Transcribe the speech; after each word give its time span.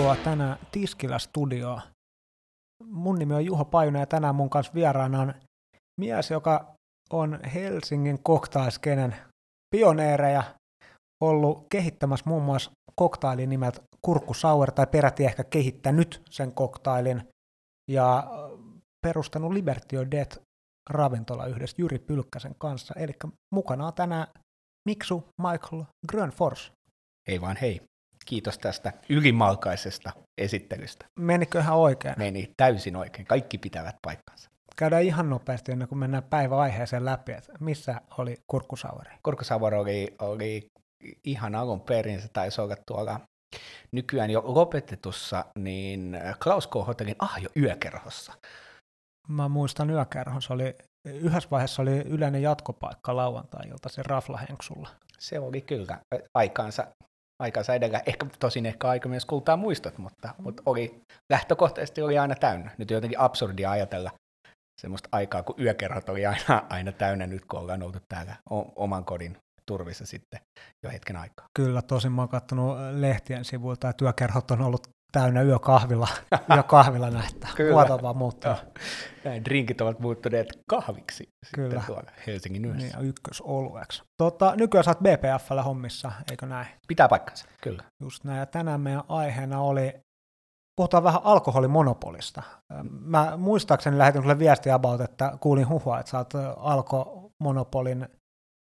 Tervetuloa 0.00 0.24
tänään 0.24 0.58
Tiskilä 0.72 1.18
Studioon. 1.18 1.80
Mun 2.84 3.18
nimi 3.18 3.34
on 3.34 3.44
Juho 3.44 3.64
Pajunen 3.64 4.00
ja 4.00 4.06
tänään 4.06 4.34
mun 4.34 4.50
kanssa 4.50 4.74
vieraana 4.74 5.20
on 5.20 5.34
mies, 6.00 6.30
joka 6.30 6.74
on 7.10 7.40
Helsingin 7.54 8.22
koktaiskenen 8.22 9.16
pioneereja, 9.70 10.42
ollut 11.24 11.66
kehittämässä 11.70 12.24
muun 12.26 12.42
muassa 12.42 12.70
koktailin 12.96 13.50
nimeltä 13.50 13.80
Kurkku 14.02 14.34
Sour, 14.34 14.72
tai 14.72 14.86
peräti 14.86 15.24
ehkä 15.24 15.44
kehittänyt 15.44 16.22
sen 16.30 16.52
koktailin, 16.52 17.22
ja 17.90 18.30
perustanut 19.06 19.52
Liberty 19.52 20.10
Death 20.10 20.38
ravintola 20.90 21.46
yhdessä 21.46 21.76
Jyri 21.78 21.98
Pylkkäsen 21.98 22.54
kanssa. 22.58 22.94
Eli 22.96 23.12
mukana 23.54 23.86
on 23.86 23.94
tänään 23.94 24.26
Miksu 24.88 25.28
Michael 25.42 25.84
Grönfors. 26.08 26.72
Hei 27.28 27.40
vaan 27.40 27.56
hei. 27.56 27.89
Kiitos 28.30 28.58
tästä 28.58 28.92
ylimalkaisesta 29.08 30.10
esittelystä. 30.38 31.06
Menikö 31.18 31.58
ihan 31.58 31.76
oikein? 31.76 32.14
Meni 32.18 32.50
täysin 32.56 32.96
oikein. 32.96 33.26
Kaikki 33.26 33.58
pitävät 33.58 33.96
paikkansa. 34.06 34.50
Käydään 34.76 35.02
ihan 35.02 35.30
nopeasti 35.30 35.72
ennen 35.72 35.88
kuin 35.88 35.98
mennään 35.98 36.22
päiväaiheeseen 36.22 37.04
läpi, 37.04 37.32
että 37.32 37.52
missä 37.60 38.00
oli 38.18 38.36
kurkkusauri? 38.46 39.10
Kurkkusauri 39.22 39.76
oli, 39.76 40.14
oli 40.18 40.66
ihan 41.24 41.54
alun 41.54 41.80
perin, 41.80 42.22
se 42.22 42.28
taisi 42.32 42.60
olla 42.60 42.76
tuolla 42.86 43.20
nykyään 43.92 44.30
jo 44.30 44.42
lopetetussa, 44.44 45.44
niin 45.58 46.18
Klaus 46.44 46.66
K. 46.66 46.74
Hotellin 46.86 47.16
Ahjo 47.18 47.48
yökerhossa. 47.56 48.32
Mä 49.28 49.48
muistan 49.48 49.90
yökerhon, 49.90 50.42
se 50.42 50.52
oli, 50.52 50.74
yhdessä 51.04 51.50
vaiheessa 51.50 51.82
oli 51.82 51.98
yleinen 51.98 52.42
jatkopaikka 52.42 53.16
lauantai-ilta 53.16 53.88
se 53.88 54.02
Raflahenksulla. 54.02 54.88
Se 55.18 55.38
oli 55.38 55.60
kyllä 55.60 55.98
aikaansa, 56.34 56.86
aikaansa 57.40 57.74
edellä, 57.74 58.02
ehkä 58.06 58.26
tosin 58.38 58.66
ehkä 58.66 58.88
aika 58.88 59.08
myös 59.08 59.26
kultaa 59.26 59.56
muistot, 59.56 59.98
mutta, 59.98 60.34
mm. 60.38 60.44
mutta 60.44 60.62
oli, 60.66 61.00
lähtökohtaisesti 61.32 62.02
oli 62.02 62.18
aina 62.18 62.34
täynnä. 62.34 62.70
Nyt 62.78 62.90
on 62.90 62.94
jotenkin 62.94 63.20
absurdia 63.20 63.70
ajatella 63.70 64.10
semmoista 64.80 65.08
aikaa, 65.12 65.42
kun 65.42 65.54
yökerhot 65.60 66.08
oli 66.08 66.26
aina, 66.26 66.62
aina 66.68 66.92
täynnä 66.92 67.26
nyt, 67.26 67.44
kun 67.44 67.60
ollaan 67.60 67.82
oltu 67.82 67.98
täällä 68.08 68.36
oman 68.76 69.04
kodin 69.04 69.36
turvissa 69.66 70.06
sitten 70.06 70.40
jo 70.82 70.90
hetken 70.90 71.16
aikaa. 71.16 71.46
Kyllä, 71.56 71.82
tosin 71.82 72.12
mä 72.12 72.22
oon 72.22 72.28
katsonut 72.28 72.76
lehtien 72.92 73.44
sivuilta, 73.44 73.88
että 73.88 74.04
yökerhot 74.04 74.50
on 74.50 74.62
ollut 74.62 74.88
täynnä 75.12 75.42
yökahvilla, 75.42 76.08
yökahvilla. 76.56 77.12
Muoto 77.72 77.94
on 77.94 78.02
vaan 78.02 78.16
muuttunut. 78.16 78.58
Näin 79.24 79.44
drinkit 79.44 79.80
ovat 79.80 80.00
muuttuneet 80.00 80.48
kahviksi 80.66 81.28
Kyllä. 81.54 81.82
tuolla 81.86 82.10
Helsingin 82.26 82.64
yössä. 82.64 82.98
Niin, 82.98 83.08
ykkösolueeksi. 83.08 84.02
Tota, 84.16 84.54
nykyään 84.56 84.84
sä 84.84 84.90
oot 84.90 84.98
BPFllä 84.98 85.62
hommissa, 85.62 86.12
eikö 86.30 86.46
näin? 86.46 86.66
Pitää 86.88 87.08
paikkansa, 87.08 87.46
kyllä. 87.62 87.84
Just 88.00 88.24
näin, 88.24 88.38
ja 88.38 88.46
tänään 88.46 88.80
meidän 88.80 89.02
aiheena 89.08 89.60
oli, 89.60 89.94
puhutaan 90.76 91.04
vähän 91.04 91.20
alkoholimonopolista. 91.24 92.42
Mä 93.00 93.36
muistaakseni 93.36 93.98
lähetin 93.98 94.22
sulle 94.22 94.38
viestiä 94.38 94.74
about, 94.74 95.00
että 95.00 95.36
kuulin 95.40 95.68
huhua, 95.68 96.00
että 96.00 96.10
sä 96.10 96.18
oot 96.18 96.32
alkomonopolin 96.56 98.08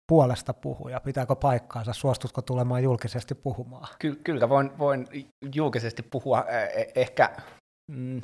puolesta 0.07 0.53
puhuja? 0.53 0.99
Pitääkö 0.99 1.35
paikkaansa? 1.35 1.93
Suostutko 1.93 2.41
tulemaan 2.41 2.83
julkisesti 2.83 3.35
puhumaan? 3.35 3.87
Ky- 3.99 4.21
kyllä 4.23 4.49
voin, 4.49 4.77
voin 4.77 5.07
julkisesti 5.55 6.03
puhua. 6.03 6.45
Ehkä 6.95 7.35
mm, 7.91 8.21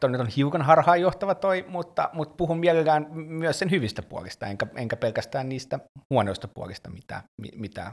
Tuo 0.00 0.10
nyt 0.10 0.20
on 0.20 0.26
hiukan 0.26 0.62
harhaanjohtava 0.62 1.34
toi, 1.34 1.64
mutta, 1.68 2.10
mutta 2.12 2.34
puhun 2.34 2.58
mielellään 2.58 3.06
myös 3.14 3.58
sen 3.58 3.70
hyvistä 3.70 4.02
puolista, 4.02 4.46
enkä, 4.46 4.66
enkä 4.76 4.96
pelkästään 4.96 5.48
niistä 5.48 5.78
huonoista 6.10 6.48
puolista, 6.48 6.90
mitä, 6.90 7.22
mitä, 7.56 7.92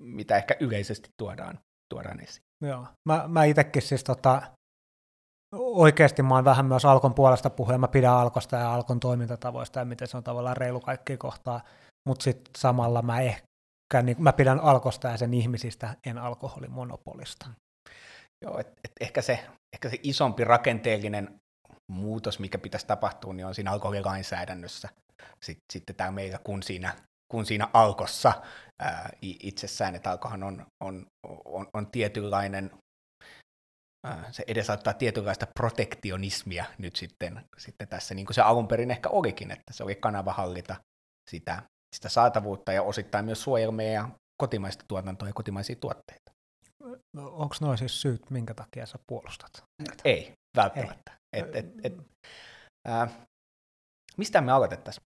mitä 0.00 0.36
ehkä 0.36 0.56
yleisesti 0.60 1.10
tuodaan, 1.16 1.58
tuodaan 1.94 2.20
esiin. 2.20 2.42
Joo. 2.64 2.86
Mä, 3.08 3.24
mä 3.28 3.44
itsekin 3.44 3.82
siis 3.82 4.04
tota, 4.04 4.42
oikeasti 5.56 6.22
mä 6.22 6.34
oon 6.34 6.44
vähän 6.44 6.66
myös 6.66 6.84
Alkon 6.84 7.14
puolesta 7.14 7.50
puhuja, 7.50 7.78
mä 7.78 7.88
pidän 7.88 8.12
Alkosta 8.12 8.56
ja 8.56 8.74
Alkon 8.74 9.00
toimintatavoista 9.00 9.78
ja 9.78 9.84
miten 9.84 10.08
se 10.08 10.16
on 10.16 10.24
tavallaan 10.24 10.56
reilu 10.56 10.80
kaikki 10.80 11.16
kohtaa 11.16 11.60
mutta 12.06 12.22
sitten 12.22 12.52
samalla 12.56 13.02
mä 13.02 13.20
ehkä, 13.20 14.02
niin, 14.02 14.22
mä 14.22 14.32
pidän 14.32 14.60
alkosta 14.60 15.08
ja 15.08 15.16
sen 15.16 15.34
ihmisistä, 15.34 15.96
en 16.06 16.18
alkoholimonopolista. 16.18 17.46
Joo, 18.44 18.58
et, 18.58 18.66
et 18.84 18.92
ehkä, 19.00 19.22
se, 19.22 19.46
ehkä 19.74 19.88
se 19.88 19.98
isompi 20.02 20.44
rakenteellinen 20.44 21.40
muutos, 21.92 22.38
mikä 22.38 22.58
pitäisi 22.58 22.86
tapahtua, 22.86 23.32
niin 23.32 23.46
on 23.46 23.54
siinä 23.54 23.72
alkoholilainsäädännössä 23.72 24.88
sitten, 25.42 25.64
sitten 25.72 25.96
tämä 25.96 26.10
meillä, 26.10 26.38
kun 26.38 26.62
siinä, 26.62 26.96
kun 27.32 27.46
siinä 27.46 27.68
alkossa 27.72 28.42
ää, 28.82 29.10
itsessään, 29.22 29.94
että 29.94 30.10
alkohan 30.10 30.42
on, 30.42 30.66
on, 30.84 31.06
on, 31.44 31.66
on 31.74 31.86
tietynlainen, 31.86 32.70
se 34.30 34.44
edesauttaa 34.46 34.94
tietynlaista 34.94 35.46
protektionismia 35.46 36.64
nyt 36.78 36.96
sitten, 36.96 37.44
sitten 37.58 37.88
tässä, 37.88 38.14
niin 38.14 38.26
kuin 38.26 38.34
se 38.34 38.42
alun 38.42 38.68
perin 38.68 38.90
ehkä 38.90 39.08
olikin, 39.08 39.50
että 39.50 39.72
se 39.72 39.84
oli 39.84 39.94
kanava 39.94 40.32
hallita 40.32 40.76
sitä 41.30 41.62
sitä 41.96 42.08
saatavuutta 42.08 42.72
ja 42.72 42.82
osittain 42.82 43.24
myös 43.24 43.42
suojella 43.42 43.72
meidän 43.72 44.14
kotimaista 44.42 44.84
tuotantoa 44.88 45.28
ja 45.28 45.34
kotimaisia 45.34 45.76
tuotteita. 45.76 46.32
No, 47.16 47.28
Onko 47.32 47.56
noin 47.60 47.78
siis 47.78 48.00
syyt, 48.00 48.30
minkä 48.30 48.54
takia 48.54 48.86
sä 48.86 48.98
puolustat? 49.06 49.62
Näitä? 49.88 50.02
Ei, 50.04 50.32
välttämättä. 50.56 51.12
Ei. 51.32 51.40
Et, 51.40 51.56
et, 51.56 51.66
et, 51.84 51.94
äh, 52.88 53.10
mistä 54.16 54.40
me 54.40 54.52
aloitettaisiin? 54.52 55.04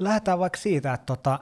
Lähdetään 0.00 0.38
vaikka 0.38 0.58
siitä, 0.58 0.94
että 0.94 1.06
tota, 1.06 1.40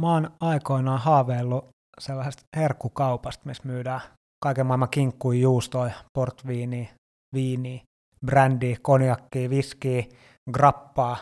mä 0.00 0.12
oon 0.12 0.30
aikoinaan 0.40 1.00
haaveillut 1.00 1.68
sellaisesta 2.00 2.42
herkkukaupasta, 2.56 3.46
missä 3.46 3.62
myydään 3.66 4.00
kaiken 4.44 4.66
maailman 4.66 4.88
kinkkuja, 4.88 5.40
juustoja, 5.40 5.94
portviiniä, 6.18 6.88
viiniä, 7.34 7.80
brändiä, 8.26 8.76
konjakkia, 8.82 9.50
viskiä, 9.50 10.04
grappaa. 10.52 11.16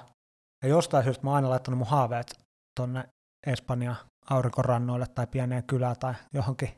Ja 0.65 0.69
jostain 0.69 1.05
syystä 1.05 1.25
mä 1.25 1.31
oon 1.31 1.37
aina 1.37 1.51
laittanut 1.51 1.79
mun 1.79 1.87
haaveet 1.87 2.48
tuonne 2.79 3.05
Espanjan 3.47 3.97
aurinkorannoille 4.31 5.07
tai 5.15 5.27
pieneen 5.27 5.65
kylään 5.65 5.97
tai 6.01 6.15
johonkin 6.35 6.75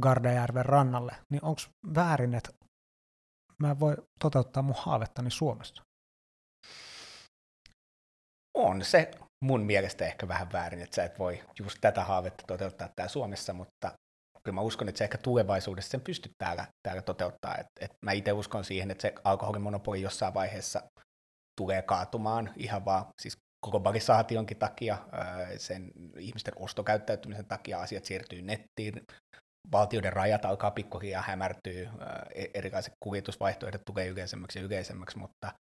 Gardejärven 0.00 0.64
rannalle, 0.64 1.16
niin 1.30 1.44
onko 1.44 1.60
väärin, 1.94 2.34
että 2.34 2.50
mä 3.58 3.80
voi 3.80 3.94
toteuttaa 4.20 4.62
mun 4.62 4.76
haavettani 4.78 5.30
Suomessa? 5.30 5.82
On 8.54 8.84
se 8.84 9.10
mun 9.44 9.60
mielestä 9.60 10.04
ehkä 10.04 10.28
vähän 10.28 10.52
väärin, 10.52 10.82
että 10.82 10.96
sä 10.96 11.04
et 11.04 11.18
voi 11.18 11.44
just 11.58 11.78
tätä 11.80 12.04
haavetta 12.04 12.44
toteuttaa 12.46 12.88
täällä 12.96 13.12
Suomessa, 13.12 13.52
mutta 13.52 13.92
kyllä 14.42 14.54
mä 14.54 14.60
uskon, 14.60 14.88
että 14.88 14.98
se 14.98 15.04
ehkä 15.04 15.18
tulevaisuudessa 15.18 15.90
sen 15.90 16.00
pystyt 16.00 16.32
täällä, 16.38 16.66
täällä 16.82 17.02
toteuttaa. 17.02 17.56
Et, 17.56 17.66
et 17.80 17.92
mä 18.04 18.12
itse 18.12 18.32
uskon 18.32 18.64
siihen, 18.64 18.90
että 18.90 19.02
se 19.02 19.14
alkoholimonopoli 19.24 20.02
jossain 20.02 20.34
vaiheessa 20.34 20.82
tulee 21.60 21.82
kaatumaan 21.82 22.52
ihan 22.56 22.84
vaan 22.84 23.06
siis 23.22 23.41
globalisaationkin 23.62 24.56
takia, 24.56 24.98
sen 25.56 25.92
ihmisten 26.18 26.54
ostokäyttäytymisen 26.56 27.46
takia 27.46 27.80
asiat 27.80 28.04
siirtyy 28.04 28.42
nettiin, 28.42 29.06
valtioiden 29.72 30.12
rajat 30.12 30.44
alkaa 30.44 30.70
pikkuhiljaa 30.70 31.22
hämärtyä, 31.22 31.90
e-, 32.34 32.46
erilaiset 32.54 32.94
kuljetusvaihtoehdot 33.00 33.84
tulee 33.84 34.06
yleisemmäksi 34.06 34.58
ja 34.58 34.64
yleisemmäksi, 34.64 35.18
mutta 35.18 35.52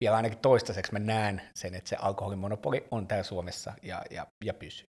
vielä 0.00 0.16
ainakin 0.16 0.38
toistaiseksi 0.38 0.92
mä 0.92 0.98
näen 0.98 1.42
sen, 1.54 1.74
että 1.74 1.88
se 1.88 1.96
alkoholimonopoli 1.96 2.86
on 2.90 3.06
täällä 3.06 3.24
Suomessa 3.24 3.72
ja, 3.82 4.02
ja, 4.10 4.26
ja 4.44 4.54
pysyy. 4.54 4.86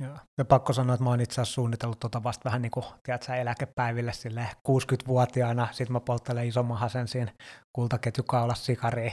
Joo. 0.00 0.18
Ja 0.38 0.44
pakko 0.44 0.72
sanoa, 0.72 0.94
että 0.94 1.04
mä 1.04 1.10
oon 1.10 1.20
itse 1.20 1.34
asiassa 1.40 1.54
suunnitellut 1.54 2.00
tuota 2.00 2.22
vasta 2.22 2.44
vähän 2.44 2.62
niin 2.62 2.70
kuin, 2.70 2.84
tiedätkö, 3.02 3.34
eläkepäiville 3.34 4.12
sille 4.12 4.48
60-vuotiaana, 4.68 5.68
sit 5.72 5.88
mä 5.88 6.00
polttelen 6.00 6.46
isomman 6.46 6.78
hasen 6.78 7.08
siinä 7.08 7.32
kultaketjukaula 7.72 8.54
sikariin 8.54 9.12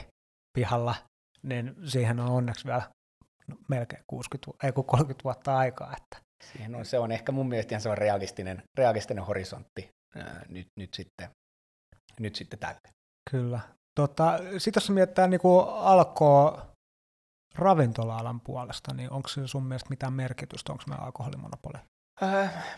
pihalla 0.57 0.95
niin 1.43 1.75
siihen 1.85 2.19
on 2.19 2.29
onneksi 2.29 2.65
vielä 2.65 2.81
melkein 3.67 4.03
60, 4.07 4.51
ei 4.63 4.71
30 4.71 5.23
vuotta 5.23 5.57
aikaa. 5.57 5.93
Että. 5.97 6.17
Siihen 6.51 6.75
on, 6.75 6.85
se 6.85 6.99
on 6.99 7.11
ehkä 7.11 7.31
mun 7.31 7.47
mielestä 7.47 7.79
se 7.79 7.89
on 7.89 7.97
realistinen, 7.97 8.63
realistinen 8.77 9.23
horisontti 9.23 9.89
ää, 10.15 10.45
nyt, 10.49 10.67
nyt, 10.79 10.93
sitten, 10.93 11.29
nyt 12.19 12.35
sitten 12.35 12.59
tälle. 12.59 12.79
Kyllä. 13.31 13.59
Tota, 13.99 14.37
Sitten 14.57 14.81
jos 14.81 14.89
mietitään 14.89 15.29
niin 15.29 15.41
alkoa 15.67 16.67
ravintola-alan 17.55 18.39
puolesta, 18.39 18.93
niin 18.93 19.11
onko 19.11 19.29
se 19.29 19.47
sun 19.47 19.63
mielestä 19.63 19.89
mitään 19.89 20.13
merkitystä, 20.13 20.71
onko 20.71 20.83
meillä 20.87 21.05
alkoholimonopoli? 21.05 21.77
Äh, 22.23 22.77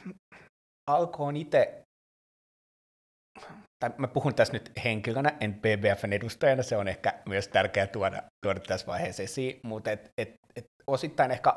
alko 0.88 1.26
on 1.26 1.38
itse 1.38 1.84
tai 3.84 3.92
mä 3.98 4.08
puhun 4.08 4.36
tässä 4.36 4.54
nyt 4.54 4.72
henkilönä, 4.84 5.38
en 5.42 5.54
BBFn 5.54 6.14
edustajana, 6.14 6.64
se 6.64 6.78
on 6.78 6.88
ehkä 6.88 7.14
myös 7.26 7.48
tärkeää 7.48 7.88
tuoda, 7.88 8.24
tuoda 8.46 8.60
tässä 8.60 8.88
vaiheessa 8.88 9.24
esiin, 9.24 9.60
mutta 9.64 9.92
et, 9.92 10.10
et, 10.18 10.36
et 10.56 10.66
osittain 10.88 11.32
ehkä 11.32 11.56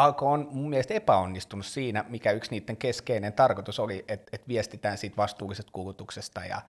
Alko 0.00 0.32
on 0.32 0.48
mun 0.50 0.70
mielestä 0.70 0.94
epäonnistunut 0.94 1.66
siinä, 1.66 2.04
mikä 2.08 2.32
yksi 2.32 2.50
niiden 2.50 2.76
keskeinen 2.76 3.32
tarkoitus 3.32 3.80
oli, 3.80 4.04
että 4.08 4.30
et 4.32 4.48
viestitään 4.48 4.98
siitä 4.98 5.16
vastuullisesta 5.16 5.72
kulutuksesta 5.72 6.44
ja 6.44 6.62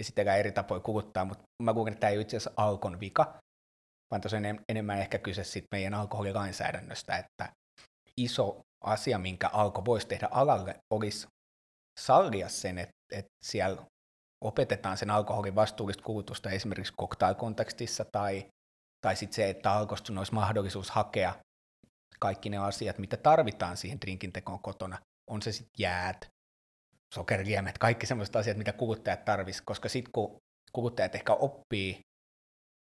esitellään 0.00 0.38
eri 0.38 0.52
tapoja 0.52 0.80
kuluttaa, 0.80 1.24
mutta 1.24 1.44
mä 1.62 1.72
luulen, 1.72 1.92
että 1.92 2.00
tämä 2.00 2.10
ei 2.10 2.20
itse 2.20 2.36
asiassa 2.36 2.52
Alkon 2.56 3.00
vika, 3.00 3.34
vaan 4.10 4.20
tosiaan 4.20 4.60
enemmän 4.68 4.98
ehkä 4.98 5.18
kyse 5.18 5.44
siitä 5.44 5.68
meidän 5.72 5.94
alkoholilainsäädännöstä, 5.94 7.16
että 7.16 7.48
iso 8.20 8.60
asia, 8.84 9.18
minkä 9.18 9.48
Alko 9.48 9.84
voisi 9.84 10.06
tehdä 10.06 10.28
alalle, 10.30 10.74
olisi 10.94 11.26
sallia 12.00 12.48
sen, 12.48 12.78
että 12.78 12.94
et 13.12 13.26
siellä 13.44 13.82
opetetaan 14.44 14.96
sen 14.96 15.10
alkoholin 15.10 15.54
vastuullista 15.54 16.02
kulutusta 16.02 16.50
esimerkiksi 16.50 16.94
cocktail-kontekstissa 17.00 18.04
tai, 18.12 18.46
tai 19.00 19.16
sitten 19.16 19.36
se, 19.36 19.50
että 19.50 19.72
alkosta 19.72 20.12
olisi 20.18 20.34
mahdollisuus 20.34 20.90
hakea 20.90 21.34
kaikki 22.20 22.50
ne 22.50 22.58
asiat, 22.58 22.98
mitä 22.98 23.16
tarvitaan 23.16 23.76
siihen 23.76 24.00
drinkin 24.00 24.32
tekoon 24.32 24.60
kotona. 24.60 24.98
On 25.30 25.42
se 25.42 25.52
sitten 25.52 25.74
jäät, 25.78 26.28
sokeriliemet, 27.14 27.78
kaikki 27.78 28.06
sellaiset 28.06 28.36
asiat, 28.36 28.56
mitä 28.56 28.72
kuluttajat 28.72 29.24
tarvitsisivat, 29.24 29.66
koska 29.66 29.88
sitten 29.88 30.12
kun 30.12 30.36
kuluttajat 30.72 31.14
ehkä 31.14 31.32
oppii 31.32 32.00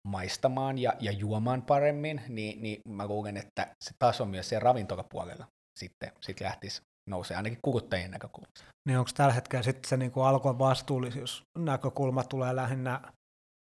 maistamaan 0.07 0.77
ja, 0.77 0.93
ja 0.99 1.11
juomaan 1.11 1.61
paremmin, 1.61 2.21
niin, 2.27 2.61
niin 2.61 2.81
mä 2.87 3.07
luulen, 3.07 3.37
että 3.37 3.75
se 3.83 3.91
taso 3.99 4.25
myös 4.25 4.49
siellä 4.49 4.63
ravintolapuolella 4.63 5.47
sitten 5.79 6.11
sit 6.21 6.41
lähtisi 6.41 6.81
nousee 7.09 7.37
ainakin 7.37 7.59
kuluttajien 7.61 8.11
näkökulmasta. 8.11 8.65
Niin 8.87 8.99
onko 8.99 9.11
tällä 9.15 9.33
hetkellä 9.33 9.63
sitten 9.63 9.89
se 9.89 9.97
niin 9.97 10.11
alkon 10.15 10.59
vastuullisuus 10.59 11.43
näkökulma 11.57 12.23
tulee 12.23 12.55
lähinnä 12.55 13.01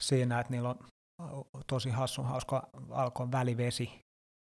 siinä, 0.03 0.39
että 0.39 0.51
niillä 0.51 0.69
on 0.69 0.79
tosi 1.67 1.89
hassun 1.89 2.25
hauska 2.25 2.69
alkon 2.89 3.31
välivesi, 3.31 3.99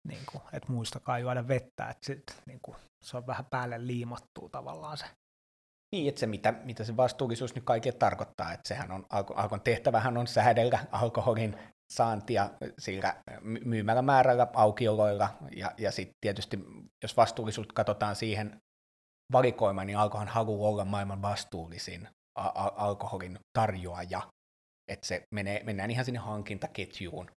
niin 0.08 0.26
kuin, 0.32 0.42
että 0.52 0.72
muistakaa 0.72 1.18
juoda 1.18 1.48
vettä, 1.48 1.88
että 1.88 2.06
sit, 2.06 2.42
niin 2.46 2.60
kuin, 2.62 2.76
se 3.04 3.16
on 3.16 3.26
vähän 3.26 3.44
päälle 3.44 3.86
liimattuu 3.86 4.48
tavallaan 4.48 4.96
se. 4.96 5.06
Niin, 5.94 6.08
että 6.08 6.20
se 6.20 6.26
mitä, 6.26 6.52
mitä 6.52 6.84
se 6.84 6.96
vastuullisuus 6.96 7.54
nyt 7.54 7.64
kaikille 7.64 7.98
tarkoittaa, 7.98 8.52
että 8.52 8.68
sehän 8.68 8.92
on, 8.92 9.06
alkon 9.10 9.60
tehtävähän 9.60 10.16
on 10.16 10.26
säädellä 10.26 10.78
alkoholin 10.92 11.58
saantia 11.92 12.50
sillä 12.78 13.14
myymällä 13.64 14.02
määrällä 14.02 14.46
aukioloilla, 14.54 15.28
ja, 15.56 15.72
ja 15.78 15.92
sitten 15.92 16.14
tietysti, 16.20 16.58
jos 17.02 17.16
vastuullisuutta 17.16 17.74
katsotaan 17.74 18.16
siihen 18.16 18.60
valikoimaan, 19.32 19.86
niin 19.86 19.98
alkohan 19.98 20.28
haluaa 20.28 20.70
olla 20.70 20.84
maailman 20.84 21.22
vastuullisin 21.22 22.08
alkoholin 22.76 23.38
tarjoaja, 23.58 24.22
että 24.88 25.06
se 25.06 25.22
menee, 25.30 25.62
mennään 25.64 25.90
ihan 25.90 26.04
sinne 26.04 26.20
hankintaketjuun 26.20 27.30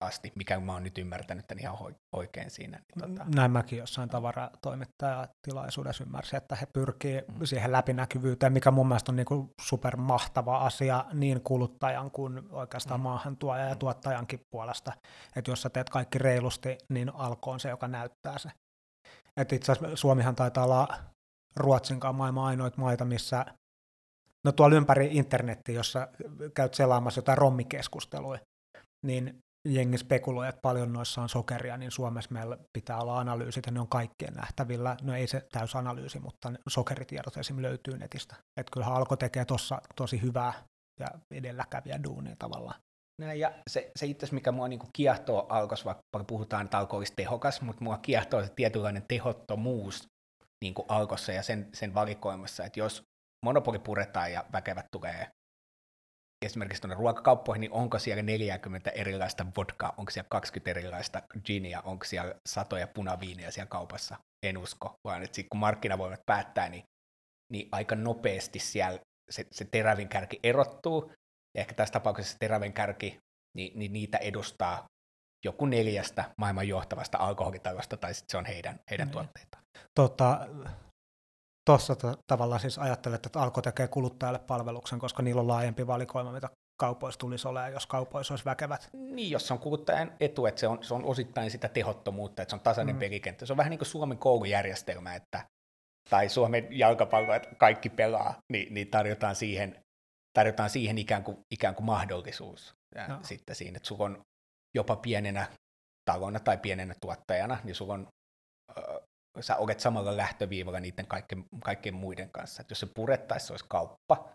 asti, 0.00 0.32
mikä 0.34 0.60
mä 0.60 0.72
oon 0.72 0.82
nyt 0.82 0.98
ymmärtänyt 0.98 1.52
että 1.52 1.54
ihan 1.60 1.76
oikein 2.16 2.50
siinä. 2.50 2.78
Niin, 2.78 3.16
tota. 3.16 3.30
Näin 3.34 3.50
mäkin 3.50 3.78
jossain 3.78 4.08
tavaratoimittajatilaisuudessa 4.08 6.04
ymmärsin, 6.04 6.36
että 6.36 6.56
he 6.56 6.66
pyrkii 6.72 7.20
mm. 7.20 7.46
siihen 7.46 7.72
läpinäkyvyyteen, 7.72 8.52
mikä 8.52 8.70
mun 8.70 8.88
mielestä 8.88 9.12
on 9.12 9.16
niin 9.16 9.26
kuin 9.26 9.50
supermahtava 9.60 10.58
asia 10.58 11.04
niin 11.12 11.40
kuluttajan 11.40 12.10
kuin 12.10 12.48
oikeastaan 12.50 13.00
mm. 13.00 13.02
maahantuoja 13.02 13.64
ja 13.64 13.74
mm. 13.74 13.78
tuottajankin 13.78 14.40
puolesta, 14.50 14.92
että 15.36 15.50
jos 15.50 15.62
sä 15.62 15.70
teet 15.70 15.90
kaikki 15.90 16.18
reilusti, 16.18 16.78
niin 16.88 17.14
alkoon 17.14 17.60
se, 17.60 17.68
joka 17.68 17.88
näyttää 17.88 18.38
se. 18.38 18.50
Et 19.36 19.52
itse 19.52 19.72
asiassa 19.72 19.96
Suomihan 19.96 20.36
taitaa 20.36 20.64
olla 20.64 20.88
Ruotsinkaan 21.56 22.14
maailman 22.14 22.44
ainoita 22.44 22.80
maita, 22.80 23.04
missä 23.04 23.46
no 24.46 24.52
tuolla 24.52 24.76
ympäri 24.76 25.08
internetti, 25.12 25.74
jossa 25.74 26.08
käyt 26.54 26.74
selaamassa 26.74 27.18
jotain 27.18 27.38
rommikeskusteluja, 27.38 28.40
niin 29.06 29.38
jengi 29.68 29.98
spekuloi, 29.98 30.48
että 30.48 30.60
paljon 30.60 30.92
noissa 30.92 31.22
on 31.22 31.28
sokeria, 31.28 31.76
niin 31.76 31.90
Suomessa 31.90 32.30
meillä 32.30 32.58
pitää 32.72 33.00
olla 33.00 33.18
analyysit, 33.18 33.66
ja 33.66 33.72
ne 33.72 33.80
on 33.80 33.88
kaikkien 33.88 34.34
nähtävillä. 34.34 34.96
No 35.02 35.14
ei 35.14 35.26
se 35.26 35.46
täysanalyysi, 35.52 36.18
mutta 36.18 36.52
sokeritiedot 36.68 37.36
esimerkiksi 37.36 37.68
löytyy 37.68 37.98
netistä. 37.98 38.36
Että 38.60 38.70
kyllähän 38.72 38.96
Alko 38.96 39.16
tekee 39.16 39.44
tuossa 39.44 39.80
tosi 39.96 40.22
hyvää 40.22 40.52
ja 41.00 41.06
edelläkävijä 41.30 42.04
duunia 42.04 42.36
tavallaan. 42.38 42.80
Ja 43.36 43.52
se, 43.70 43.90
se 43.96 44.06
itse 44.06 44.26
mikä 44.32 44.52
mua 44.52 44.68
niinku 44.68 44.86
kiehtoo 44.92 45.46
Alkos, 45.48 45.84
vaikka 45.84 46.24
puhutaan, 46.26 46.64
että 46.64 46.78
Alko 46.78 46.96
olisi 46.96 47.12
tehokas, 47.16 47.62
mutta 47.62 47.84
mua 47.84 47.98
kiehtoo 47.98 48.42
se 48.42 48.52
tietynlainen 48.56 49.04
tehottomuus 49.08 50.08
niin 50.64 50.74
kuin 50.74 50.86
Alkossa 50.88 51.32
ja 51.32 51.42
sen, 51.42 51.68
sen 51.74 51.94
valikoimassa, 51.94 52.64
että 52.64 52.80
jos 52.80 53.02
monopoli 53.46 53.78
puretaan 53.78 54.32
ja 54.32 54.44
väkevät 54.52 54.86
tulee 54.92 55.28
esimerkiksi 56.44 56.82
tuonne 56.82 56.96
ruokakauppoihin, 56.96 57.60
niin 57.60 57.72
onko 57.72 57.98
siellä 57.98 58.22
40 58.22 58.90
erilaista 58.90 59.46
vodkaa, 59.56 59.94
onko 59.96 60.10
siellä 60.10 60.28
20 60.30 60.70
erilaista 60.70 61.22
ginia, 61.44 61.80
onko 61.80 62.04
siellä 62.04 62.34
satoja 62.48 62.86
punaviineja 62.86 63.52
siellä 63.52 63.68
kaupassa, 63.68 64.16
en 64.46 64.58
usko, 64.58 64.94
vaan 65.04 65.22
että 65.22 65.36
sit 65.36 65.46
kun 65.50 65.60
markkinavoimat 65.60 66.20
päättää, 66.26 66.68
niin, 66.68 66.84
niin 67.52 67.68
aika 67.72 67.94
nopeasti 67.94 68.58
siellä 68.58 68.98
se, 69.30 69.46
se 69.50 69.64
terävin 69.64 70.08
kärki 70.08 70.40
erottuu, 70.42 71.12
ja 71.54 71.60
ehkä 71.60 71.74
tässä 71.74 71.92
tapauksessa 71.92 72.32
se 72.32 72.38
terävin 72.38 72.72
kärki, 72.72 73.18
niin, 73.56 73.78
niin 73.78 73.92
niitä 73.92 74.18
edustaa 74.18 74.86
joku 75.44 75.66
neljästä 75.66 76.24
maailman 76.38 76.68
johtavasta 76.68 77.18
alkoholitalosta, 77.18 77.96
tai 77.96 78.14
sitten 78.14 78.30
se 78.30 78.36
on 78.36 78.44
heidän, 78.44 78.80
heidän 78.90 79.08
mm. 79.08 79.12
tuotteitaan. 79.12 79.64
Tota, 79.94 80.48
Tuossa 81.66 81.96
t- 81.96 82.20
tavallaan 82.26 82.60
siis 82.60 82.78
ajattelet, 82.78 83.26
että 83.26 83.40
Alko 83.40 83.62
tekee 83.62 83.88
kuluttajalle 83.88 84.38
palveluksen, 84.38 84.98
koska 84.98 85.22
niillä 85.22 85.40
on 85.40 85.48
laajempi 85.48 85.86
valikoima, 85.86 86.32
mitä 86.32 86.50
kaupoissa 86.80 87.18
tulisi 87.18 87.48
olemaan, 87.48 87.72
jos 87.72 87.86
kaupoissa 87.86 88.34
olisi 88.34 88.44
väkevät. 88.44 88.88
Niin, 88.92 89.30
jos 89.30 89.46
se 89.46 89.52
on 89.52 89.58
kuluttajan 89.58 90.12
etu, 90.20 90.46
että 90.46 90.60
se 90.60 90.68
on, 90.68 90.84
se 90.84 90.94
on 90.94 91.04
osittain 91.04 91.50
sitä 91.50 91.68
tehottomuutta, 91.68 92.42
että 92.42 92.50
se 92.50 92.56
on 92.56 92.60
tasainen 92.60 92.94
mm. 92.94 92.98
pelikenttä. 92.98 93.46
Se 93.46 93.52
on 93.52 93.56
vähän 93.56 93.70
niin 93.70 93.78
kuin 93.78 93.88
Suomen 93.88 94.18
koulujärjestelmä, 94.18 95.14
että, 95.14 95.44
tai 96.10 96.28
Suomen 96.28 96.68
jalkapallo, 96.70 97.34
että 97.34 97.54
kaikki 97.54 97.88
pelaa, 97.88 98.34
niin, 98.52 98.74
niin 98.74 98.88
tarjotaan, 98.88 99.34
siihen, 99.34 99.84
tarjotaan 100.38 100.70
siihen 100.70 100.98
ikään 100.98 101.24
kuin, 101.24 101.38
ikään 101.50 101.74
kuin 101.74 101.86
mahdollisuus. 101.86 102.74
Ja 102.94 103.08
no. 103.08 103.18
sitten 103.22 103.56
siinä, 103.56 103.76
että 103.76 103.86
sulla 103.86 104.04
on 104.04 104.22
jopa 104.76 104.96
pienenä 104.96 105.46
talona 106.10 106.40
tai 106.40 106.58
pienenä 106.58 106.94
tuottajana, 107.00 107.58
niin 107.64 107.74
sulla 107.74 107.94
on 107.94 108.08
sä 109.40 109.56
olet 109.56 109.80
samalla 109.80 110.16
lähtöviivalla 110.16 110.80
niiden 110.80 111.06
kaikkien, 111.06 111.44
kaikkien 111.64 111.94
muiden 111.94 112.30
kanssa. 112.30 112.62
Et 112.62 112.70
jos 112.70 112.80
se 112.80 112.86
purettaisi, 112.86 113.46
se 113.46 113.52
olisi 113.52 113.64
kauppa. 113.68 114.28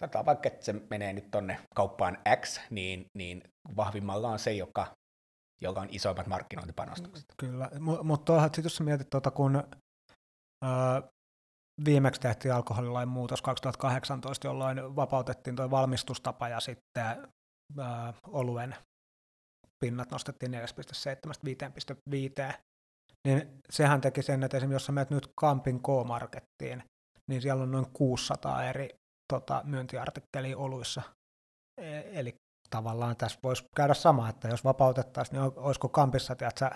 Sanotaan 0.00 0.26
vaikka, 0.26 0.48
että 0.48 0.64
se 0.64 0.74
menee 0.90 1.12
nyt 1.12 1.30
tonne 1.30 1.58
kauppaan 1.74 2.18
X, 2.40 2.60
niin, 2.70 3.06
niin 3.16 3.42
vahvimmalla 3.76 4.28
on 4.28 4.38
se, 4.38 4.52
joka, 4.52 4.96
joka 5.60 5.80
on 5.80 5.88
isoimmat 5.90 6.26
markkinointipanostukset. 6.26 7.24
Kyllä, 7.36 7.70
mutta 8.02 8.42
sitten 8.42 8.64
jos 8.64 8.80
mietit, 8.80 9.10
tuota, 9.10 9.30
kun 9.30 9.56
ö, 10.64 10.68
viimeksi 11.84 12.20
tehtiin 12.20 12.54
alkoholilain 12.54 13.08
muutos 13.08 13.42
2018, 13.42 14.46
jolloin 14.46 14.96
vapautettiin 14.96 15.56
tuo 15.56 15.70
valmistustapa 15.70 16.48
ja 16.48 16.60
sitten 16.60 17.28
ö, 17.78 17.82
oluen 18.26 18.76
pinnat 19.84 20.10
nostettiin 20.10 20.54
4,7-5,5, 20.54 20.58
niin 23.26 23.60
sehän 23.70 24.00
teki 24.00 24.22
sen, 24.22 24.42
että 24.42 24.56
esimerkiksi 24.56 24.74
jos 24.74 24.86
sä 24.86 24.92
menet 24.92 25.10
nyt 25.10 25.28
Kampin 25.40 25.80
K-markettiin, 25.80 26.82
niin 27.30 27.42
siellä 27.42 27.62
on 27.62 27.70
noin 27.70 27.86
600 27.92 28.64
eri 28.64 28.88
tota, 29.32 29.62
myyntiartikkelia 29.64 30.58
oluissa. 30.58 31.02
E- 31.80 32.20
eli 32.20 32.34
tavallaan 32.70 33.16
tässä 33.16 33.38
voisi 33.42 33.64
käydä 33.76 33.94
sama, 33.94 34.28
että 34.28 34.48
jos 34.48 34.64
vapautettaisiin, 34.64 35.40
niin 35.40 35.52
olisiko 35.56 35.88
Kampissa, 35.88 36.36
tiedätkö, 36.36 36.70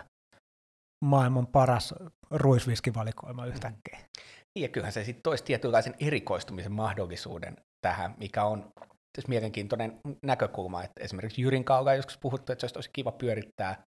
maailman 1.04 1.46
paras 1.46 1.94
ruisviskivalikoima 2.30 3.46
yhtäkkiä. 3.46 3.98
Mm. 3.98 4.62
Ja 4.62 4.68
kyllähän 4.68 4.92
se 4.92 5.04
sitten 5.04 5.22
toisi 5.22 5.44
tietynlaisen 5.44 5.94
erikoistumisen 6.00 6.72
mahdollisuuden 6.72 7.56
tähän, 7.86 8.14
mikä 8.18 8.44
on 8.44 8.72
tietysti 9.12 9.28
mielenkiintoinen 9.28 10.00
näkökulma, 10.22 10.82
että 10.82 11.04
esimerkiksi 11.04 11.42
Jyrin 11.42 11.64
Kauka 11.64 11.94
joskus 11.94 12.18
puhuttu, 12.18 12.52
että 12.52 12.68
se 12.68 12.74
olisi 12.74 12.90
kiva 12.92 13.12
pyörittää 13.12 13.82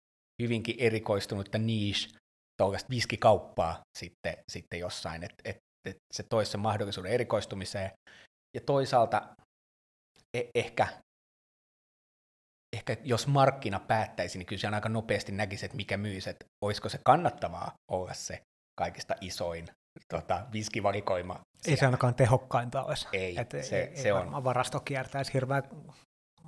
hyvinkin 0.41 0.75
erikoistunutta 0.79 1.57
niche 1.57 2.20
tuollaista 2.61 2.89
viskikauppaa 2.89 3.81
sitten, 3.97 4.37
sitten 4.51 4.79
jossain, 4.79 5.23
että 5.23 5.41
et, 5.45 5.57
et 5.89 5.97
se 6.13 6.23
toisi 6.23 6.51
sen 6.51 6.59
mahdollisuuden 6.59 7.11
erikoistumiseen. 7.11 7.91
Ja 8.55 8.61
toisaalta 8.65 9.21
e- 10.37 10.49
ehkä, 10.55 10.87
ehkä 12.75 12.97
jos 13.03 13.27
markkina 13.27 13.79
päättäisi, 13.79 14.37
niin 14.37 14.45
kyllä 14.45 14.59
se 14.59 14.67
aika 14.67 14.89
nopeasti 14.89 15.31
näkisi, 15.31 15.65
että 15.65 15.77
mikä 15.77 15.97
myisi, 15.97 16.29
että 16.29 16.45
olisiko 16.65 16.89
se 16.89 16.99
kannattavaa 17.05 17.71
olla 17.91 18.13
se 18.13 18.41
kaikista 18.79 19.15
isoin 19.21 19.67
tota, 20.13 20.47
viskivalikoima. 20.53 21.39
Ei 21.67 21.77
se 21.77 21.85
ainakaan 21.85 22.15
tehokkainta 22.15 22.83
olisi. 22.83 23.07
Ei, 23.13 23.39
et 23.39 23.51
se, 23.51 23.81
ei, 23.81 23.95
se 23.95 24.07
ei 24.07 24.11
on. 24.11 24.43
varasto 24.43 24.79
kiertäisi 24.79 25.33
hirveän 25.33 25.63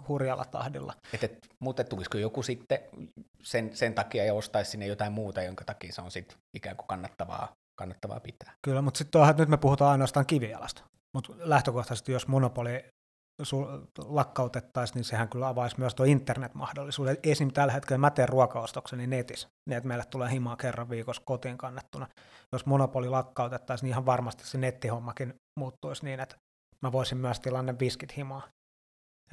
hurjalla 0.08 0.46
tahdilla. 0.46 0.94
Et, 1.14 1.24
et, 1.24 1.48
mutta 1.60 1.84
tulisiko 1.84 2.18
joku 2.18 2.44
sitten 2.44 2.80
sen, 3.42 3.76
sen 3.76 3.94
takia 3.94 4.26
ja 4.26 4.34
ostaisi 4.34 4.72
sinne 4.72 4.88
jotain 4.88 5.12
muuta, 5.12 5.44
jonka 5.44 5.66
takia 5.66 5.94
se 5.94 6.02
on 6.02 6.12
sitten 6.12 6.38
ikään 6.54 6.78
kuin 6.78 6.88
kannattavaa, 6.88 7.52
kannattavaa 7.76 8.20
pitää. 8.20 8.54
Kyllä, 8.62 8.82
mutta 8.82 8.98
sitten 8.98 9.22
nyt 9.38 9.50
me 9.50 9.58
puhutaan 9.58 9.92
ainoastaan 9.92 10.26
kivijalasta. 10.26 10.84
Mutta 11.14 11.34
lähtökohtaisesti, 11.38 12.12
jos 12.12 12.28
monopoli 12.28 12.86
lakkautettaisiin, 13.98 14.96
niin 14.96 15.04
sehän 15.04 15.30
kyllä 15.30 15.48
avaisi 15.48 15.80
myös 15.80 15.96
tuo 15.96 16.06
internetmahdollisuuden. 16.06 17.18
Esim. 17.24 17.52
tällä 17.52 17.74
hetkellä 17.74 17.98
mä 17.98 18.12
teen 18.12 18.30
ruokaostokseni 18.30 19.08
netissä, 19.08 19.48
niin 19.70 19.78
että 19.78 19.88
meille 19.88 20.06
tulee 20.06 20.32
himaa 20.32 20.56
kerran 20.56 20.90
viikossa 20.90 21.22
kotiin 21.26 21.58
kannettuna. 21.58 22.08
Jos 22.52 22.66
monopoli 22.66 23.10
lakkautettaisiin, 23.10 23.86
niin 23.86 23.92
ihan 23.92 24.06
varmasti 24.06 24.48
se 24.48 24.58
nettihommakin 24.58 25.34
muuttuisi 25.60 26.06
niin, 26.06 26.20
että 26.20 26.36
mä 26.82 26.92
voisin 26.92 27.18
myös 27.18 27.40
tilanne 27.40 27.80
viskit 27.80 28.18
himaa 28.18 28.42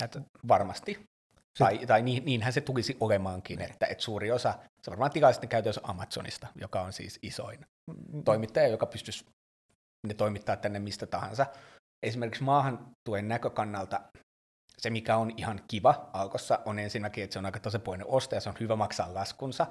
että 0.05 0.21
varmasti. 0.49 1.11
Tai, 1.59 1.87
tai 1.87 2.03
niin, 2.03 2.25
niinhän 2.25 2.53
se 2.53 2.61
tulisi 2.61 2.97
olemaankin, 3.01 3.59
niin. 3.59 3.71
että, 3.71 3.87
että 3.87 4.05
suuri 4.05 4.31
osa, 4.31 4.59
se 4.83 4.91
varmaan 4.91 5.11
tilaiset 5.11 5.47
käytössä 5.49 5.81
Amazonista, 5.85 6.47
joka 6.61 6.81
on 6.81 6.93
siis 6.93 7.19
isoin 7.23 7.67
toimittaja, 8.25 8.69
joka 8.69 8.87
pystyisi 8.87 9.27
ne 10.07 10.15
toimittaa 10.15 10.57
tänne 10.57 10.79
mistä 10.79 11.07
tahansa. 11.07 11.47
esimerkiksi 12.03 12.43
maahantuen 12.43 13.29
näkökannalta 13.29 14.01
se, 14.79 14.91
mikä 14.91 15.17
on 15.17 15.33
ihan 15.37 15.61
kiva 15.69 16.11
alkossa, 16.13 16.59
on 16.65 16.79
ensinnäkin, 16.79 17.25
että 17.25 17.33
se 17.33 17.39
on 17.39 17.47
aika 17.47 17.61
tasapuolinen 17.61 18.07
ostaja, 18.07 18.41
se 18.41 18.49
on 18.49 18.57
hyvä 18.61 18.77
maksaa 18.77 19.15
laskunsa, 19.15 19.67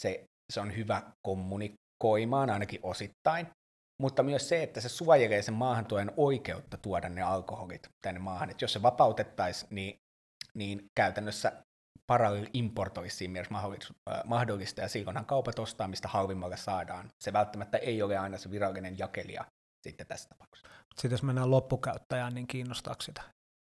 se, 0.00 0.24
se 0.52 0.60
on 0.60 0.76
hyvä 0.76 1.02
kommunikoimaan 1.22 2.50
ainakin 2.50 2.80
osittain, 2.82 3.46
mutta 4.00 4.22
myös 4.22 4.48
se, 4.48 4.62
että 4.62 4.80
se 4.80 4.88
suojelee 4.88 5.42
sen 5.42 5.54
maahantuen 5.54 6.12
oikeutta 6.16 6.76
tuoda 6.76 7.08
ne 7.08 7.22
alkoholit 7.22 7.88
tänne 8.00 8.20
maahan. 8.20 8.50
Että 8.50 8.64
jos 8.64 8.72
se 8.72 8.82
vapautettaisiin, 8.82 9.74
niin, 9.74 10.00
niin 10.54 10.84
käytännössä 10.94 11.52
parallel 12.06 12.46
importoisi 12.52 13.16
siinä 13.16 13.32
mielessä 13.32 13.54
mahdollista, 14.24 14.80
ja 14.80 14.88
silloinhan 14.88 15.26
kaupat 15.26 15.58
ostaa, 15.58 15.88
mistä 15.88 16.08
halvimmalle 16.08 16.56
saadaan. 16.56 17.10
Se 17.24 17.32
välttämättä 17.32 17.78
ei 17.78 18.02
ole 18.02 18.18
aina 18.18 18.38
se 18.38 18.50
virallinen 18.50 18.98
jakelija 18.98 19.44
sitten 19.82 20.06
tässä 20.06 20.28
tapauksessa. 20.28 20.68
Sitten 20.94 21.10
jos 21.10 21.22
mennään 21.22 21.50
loppukäyttäjään, 21.50 22.34
niin 22.34 22.46
kiinnostaako 22.46 23.00
sitä? 23.00 23.22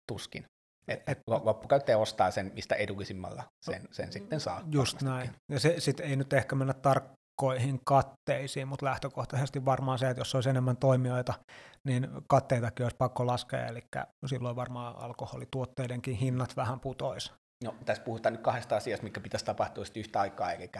Tuskin. 0.08 0.44
Et, 0.88 1.02
et, 1.06 1.18
loppukäyttäjä 1.26 1.98
ostaa 1.98 2.30
sen, 2.30 2.52
mistä 2.54 2.74
edullisimmalla 2.74 3.44
sen, 3.64 3.88
sen 3.90 4.12
sitten 4.12 4.40
saa. 4.40 4.64
Just 4.72 5.02
näin. 5.02 5.30
Ja 5.48 5.60
se 5.60 5.80
sitten 5.80 6.06
ei 6.06 6.16
nyt 6.16 6.32
ehkä 6.32 6.56
mennä 6.56 6.74
tarkkoihin 7.38 7.80
katteisiin, 7.84 8.68
mutta 8.68 8.86
lähtökohtaisesti 8.86 9.64
varmaan 9.64 9.98
se, 9.98 10.10
että 10.10 10.20
jos 10.20 10.34
olisi 10.34 10.50
enemmän 10.50 10.76
toimijoita, 10.76 11.34
niin 11.84 12.08
katteitakin 12.26 12.84
olisi 12.84 12.96
pakko 12.96 13.26
laskea, 13.26 13.66
eli 13.66 13.80
silloin 14.26 14.56
varmaan 14.56 14.96
alkoholituotteidenkin 14.96 16.14
hinnat 16.14 16.56
vähän 16.56 16.80
putois. 16.80 17.32
No, 17.64 17.74
tässä 17.84 18.02
puhutaan 18.02 18.32
nyt 18.32 18.42
kahdesta 18.42 18.76
asiasta, 18.76 19.04
mikä 19.04 19.20
pitäisi 19.20 19.44
tapahtua 19.44 19.84
yhtä 19.96 20.20
aikaa, 20.20 20.52
eli 20.52 20.70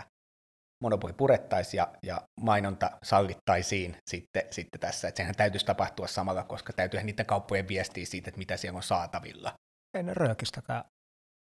monopoli 0.83 1.13
purettaisiin 1.13 1.79
ja, 1.79 1.89
ja 2.03 2.23
mainonta 2.41 2.91
sallittaisiin 3.03 3.97
sitten, 4.11 4.43
sitten 4.51 4.81
tässä, 4.81 5.09
että 5.09 5.17
sehän 5.17 5.35
täytyisi 5.35 5.67
tapahtua 5.67 6.07
samalla, 6.07 6.45
koska 6.45 6.73
täytyyhän 6.73 7.07
niiden 7.07 7.27
kauppojen 7.27 7.69
viestiä 7.69 8.07
siitä, 8.07 8.29
että 8.29 8.39
mitä 8.39 8.57
siellä 8.57 8.77
on 8.77 8.83
saatavilla. 8.83 9.53
Ei 9.95 10.03
ne 10.03 10.15
röökistäkään 10.15 10.85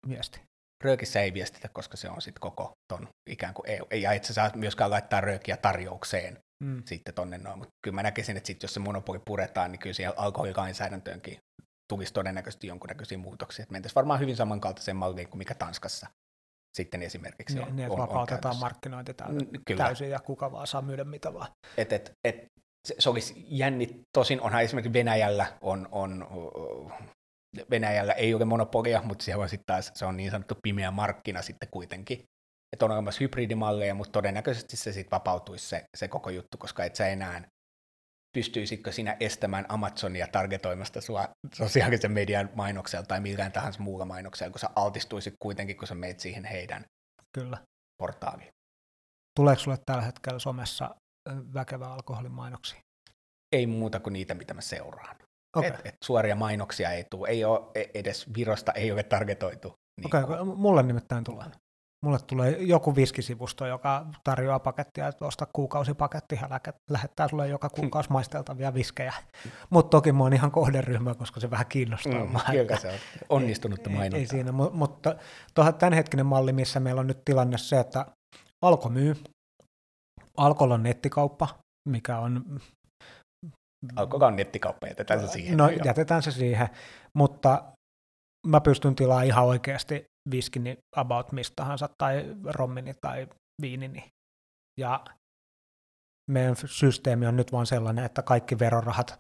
viesti. 0.10 0.49
Röökissä 0.84 1.22
ei 1.22 1.34
viestitä, 1.34 1.70
koska 1.74 1.98
se 1.98 2.10
on 2.10 2.22
sitten 2.22 2.42
koko 2.42 2.72
ton 2.94 3.08
ikään 3.30 3.54
kuin 3.54 3.70
EU. 3.70 3.86
Ja 4.02 4.12
itse 4.12 4.34
saa 4.34 4.52
myöskään 4.56 4.90
laittaa 4.90 5.22
röökiä 5.22 5.58
tarjoukseen 5.58 6.38
mm. 6.64 6.84
sitten 6.86 7.14
tonne 7.14 7.38
noin, 7.38 7.60
mutta 7.60 7.74
kyllä 7.84 7.96
mä 7.96 8.04
näkisin, 8.04 8.38
että 8.38 8.48
sit, 8.48 8.64
jos 8.64 8.74
se 8.74 8.80
monopoli 8.80 9.20
puretaan, 9.26 9.72
niin 9.72 9.80
kyllä 9.80 9.94
siellä 9.94 10.16
alkoholilainsäädäntöönkin 10.18 11.38
tulisi 11.90 12.14
todennäköisesti 12.14 12.68
jonkunnäköisiä 12.68 13.18
muutoksia. 13.18 13.64
Että 13.64 13.74
mentäisiin 13.74 13.96
varmaan 13.96 14.20
hyvin 14.20 14.36
samankaltaiseen 14.36 14.98
malliin 14.98 15.30
kuin 15.30 15.38
mikä 15.38 15.54
Tanskassa 15.54 16.08
sitten 16.78 17.04
esimerkiksi 17.04 17.56
niin, 17.56 17.68
on. 17.68 17.76
Niin, 17.76 17.86
että 17.86 17.98
vapautetaan 17.98 18.56
on 18.56 18.60
markkinointi 18.60 19.16
Kyllä. 19.66 19.84
täysin 19.84 20.10
ja 20.10 20.20
kuka 20.20 20.52
vaan 20.52 20.68
saa 20.68 20.82
myydä 20.82 21.04
mitä 21.04 21.34
vaan. 21.34 21.48
Et, 21.78 21.94
et, 21.94 22.12
et, 22.24 22.46
se, 22.88 22.96
se 23.00 23.10
olisi 23.10 23.46
jänni, 23.48 24.02
tosin 24.18 24.42
onhan 24.42 24.64
esimerkiksi 24.64 24.94
Venäjällä 24.94 25.58
on, 25.62 25.90
on 25.92 26.28
Venäjällä 27.70 28.14
ei 28.14 28.34
ole 28.34 28.46
monopolia, 28.46 29.02
mutta 29.02 29.26
siellä 29.26 29.42
on 29.44 29.50
sitten 29.50 29.66
taas, 29.66 29.92
se 29.96 30.06
on 30.06 30.18
niin 30.18 30.32
sanottu 30.32 30.56
pimeä 30.64 30.92
markkina 30.92 31.42
sitten 31.42 31.70
kuitenkin. 31.72 32.24
Että 32.74 32.86
on 32.86 32.92
olemassa 32.92 33.20
hybridimalleja, 33.20 33.94
mutta 33.94 34.12
todennäköisesti 34.12 34.78
se 34.78 34.94
sitten 34.94 35.12
vapautuisi 35.12 35.70
se, 35.70 35.86
se 35.98 36.08
koko 36.08 36.30
juttu, 36.30 36.58
koska 36.58 36.84
et 36.84 36.96
sä 36.96 37.08
enää 37.08 37.44
pystyisitkö 38.38 38.92
sinä 38.92 39.18
estämään 39.20 39.66
Amazonia 39.70 40.28
targetoimasta 40.28 41.02
sua 41.02 41.30
sosiaalisen 41.54 42.12
median 42.12 42.50
mainoksella 42.56 43.06
tai 43.06 43.20
millään 43.20 43.52
tahansa 43.52 43.80
muulla 43.80 44.06
mainoksella, 44.06 44.52
kun 44.52 44.60
sä 44.60 44.70
altistuisit 44.76 45.34
kuitenkin, 45.40 45.78
kun 45.78 45.88
sä 45.88 45.96
meet 45.96 46.20
siihen 46.20 46.46
heidän 46.46 46.86
Kyllä. 47.34 47.58
portaaliin. 48.02 48.50
Tuleeko 49.36 49.60
sulle 49.60 49.78
tällä 49.86 50.02
hetkellä 50.02 50.40
somessa 50.40 50.96
väkevää 51.54 51.94
alkoholimainoksia? 51.94 52.82
Ei 53.52 53.68
muuta 53.68 54.00
kuin 54.00 54.14
niitä, 54.14 54.34
mitä 54.34 54.54
mä 54.54 54.62
seuraan. 54.62 55.16
Okay. 55.58 55.70
Et, 55.70 55.82
et 55.86 55.96
suoria 56.04 56.36
mainoksia 56.36 56.92
ei 56.92 57.06
tule, 57.12 57.28
ei 57.28 57.46
ole 57.46 57.62
edes 57.94 58.34
Virosta 58.38 58.72
ei 58.72 58.92
ole 58.92 59.04
targetoitu. 59.04 59.74
Niin 60.02 60.06
Okei, 60.06 60.24
okay, 60.24 60.56
mulle 60.56 60.84
nimittäin 60.84 61.24
tulee. 61.24 61.46
Mulle 62.06 62.20
tulee 62.28 62.58
joku 62.60 62.96
viskisivusto, 62.96 63.66
joka 63.66 64.06
tarjoaa 64.24 64.60
pakettia, 64.60 65.08
että 65.08 65.26
osta 65.26 65.48
kuukausipaketti 65.54 66.40
ja 66.42 66.60
lähettää 66.90 67.28
sulle 67.28 67.48
joka 67.48 67.70
kuukausi 67.70 68.10
maisteltavia 68.12 68.74
viskejä. 68.74 69.14
Mutta 69.70 69.90
toki 69.90 70.12
mä 70.12 70.24
oon 70.24 70.34
ihan 70.34 70.52
kohderyhmä, 70.52 71.16
koska 71.16 71.40
se 71.40 71.52
vähän 71.52 71.66
kiinnostaa. 71.68 72.26
Mm, 72.26 72.36
kyllä 72.52 72.78
se 72.80 72.88
on 72.88 72.98
onnistunutta 73.30 73.90
mainontaa. 73.90 74.18
Ei, 74.18 74.22
ei 74.22 74.28
siinä, 74.28 74.52
mutta 74.52 75.16
tuohon 75.54 75.76
tämänhetkinen 75.76 76.26
malli, 76.26 76.54
missä 76.54 76.80
meillä 76.80 77.02
on 77.02 77.08
nyt 77.08 77.26
tilanne 77.26 77.58
se, 77.58 77.80
että 77.80 78.06
Alko 78.62 78.90
myy, 78.90 79.16
Alkolla 80.38 80.74
on 80.74 80.84
nettikauppa, 80.84 81.48
mikä 81.90 82.20
on... 82.20 82.60
Alkolla 83.96 84.28
on 84.28 84.36
nettikauppa, 84.36 84.88
jätetään 84.88 85.20
se 85.20 85.28
siihen. 85.28 85.58
No, 85.58 85.70
jätetään 85.86 86.24
se 86.24 86.32
siihen, 86.32 86.68
mutta 87.14 87.64
mä 88.48 88.62
pystyn 88.62 88.96
tilaamaan 88.96 89.28
ihan 89.28 89.46
oikeasti 89.46 90.06
viskini 90.32 90.78
about 90.96 91.32
mistä 91.32 91.54
tahansa, 91.56 91.90
tai 91.98 92.36
rommini 92.44 92.94
tai 93.02 93.28
viinini. 93.62 94.10
Ja 94.80 95.06
meidän 96.32 96.56
systeemi 96.66 97.28
on 97.28 97.36
nyt 97.36 97.52
vaan 97.52 97.66
sellainen, 97.66 98.06
että 98.06 98.22
kaikki 98.22 98.60
verorahat 98.60 99.20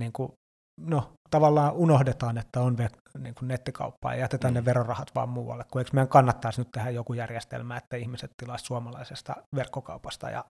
niin 0.00 0.12
kuin, 0.12 0.32
no, 0.80 1.12
tavallaan 1.30 1.72
unohdetaan, 1.74 2.38
että 2.38 2.60
on 2.60 2.76
ve- 2.78 3.20
niin 3.22 3.34
kuin 3.34 3.48
nettikauppaa 3.48 4.14
ja 4.14 4.20
jätetään 4.20 4.54
mm. 4.54 4.58
ne 4.58 4.64
verorahat 4.64 5.14
vaan 5.14 5.28
muualle, 5.28 5.64
kun 5.72 5.80
eikö 5.80 5.90
meidän 5.92 6.08
kannattaisi 6.08 6.60
nyt 6.60 6.70
tehdä 6.72 6.90
joku 6.90 7.14
järjestelmä, 7.14 7.76
että 7.76 7.96
ihmiset 7.96 8.30
tilaisivat 8.42 8.66
suomalaisesta 8.66 9.36
verkkokaupasta. 9.54 10.30
Ja... 10.30 10.44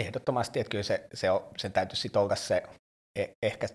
Ehdottomasti, 0.00 0.60
että 0.60 0.70
kyllä 0.70 0.84
se, 0.84 1.08
se 1.14 1.30
on, 1.30 1.48
sen 1.58 1.72
täytyisi 1.72 2.10
olla 2.16 2.36
se 2.36 2.62
e- 3.18 3.32
ehkä 3.42 3.68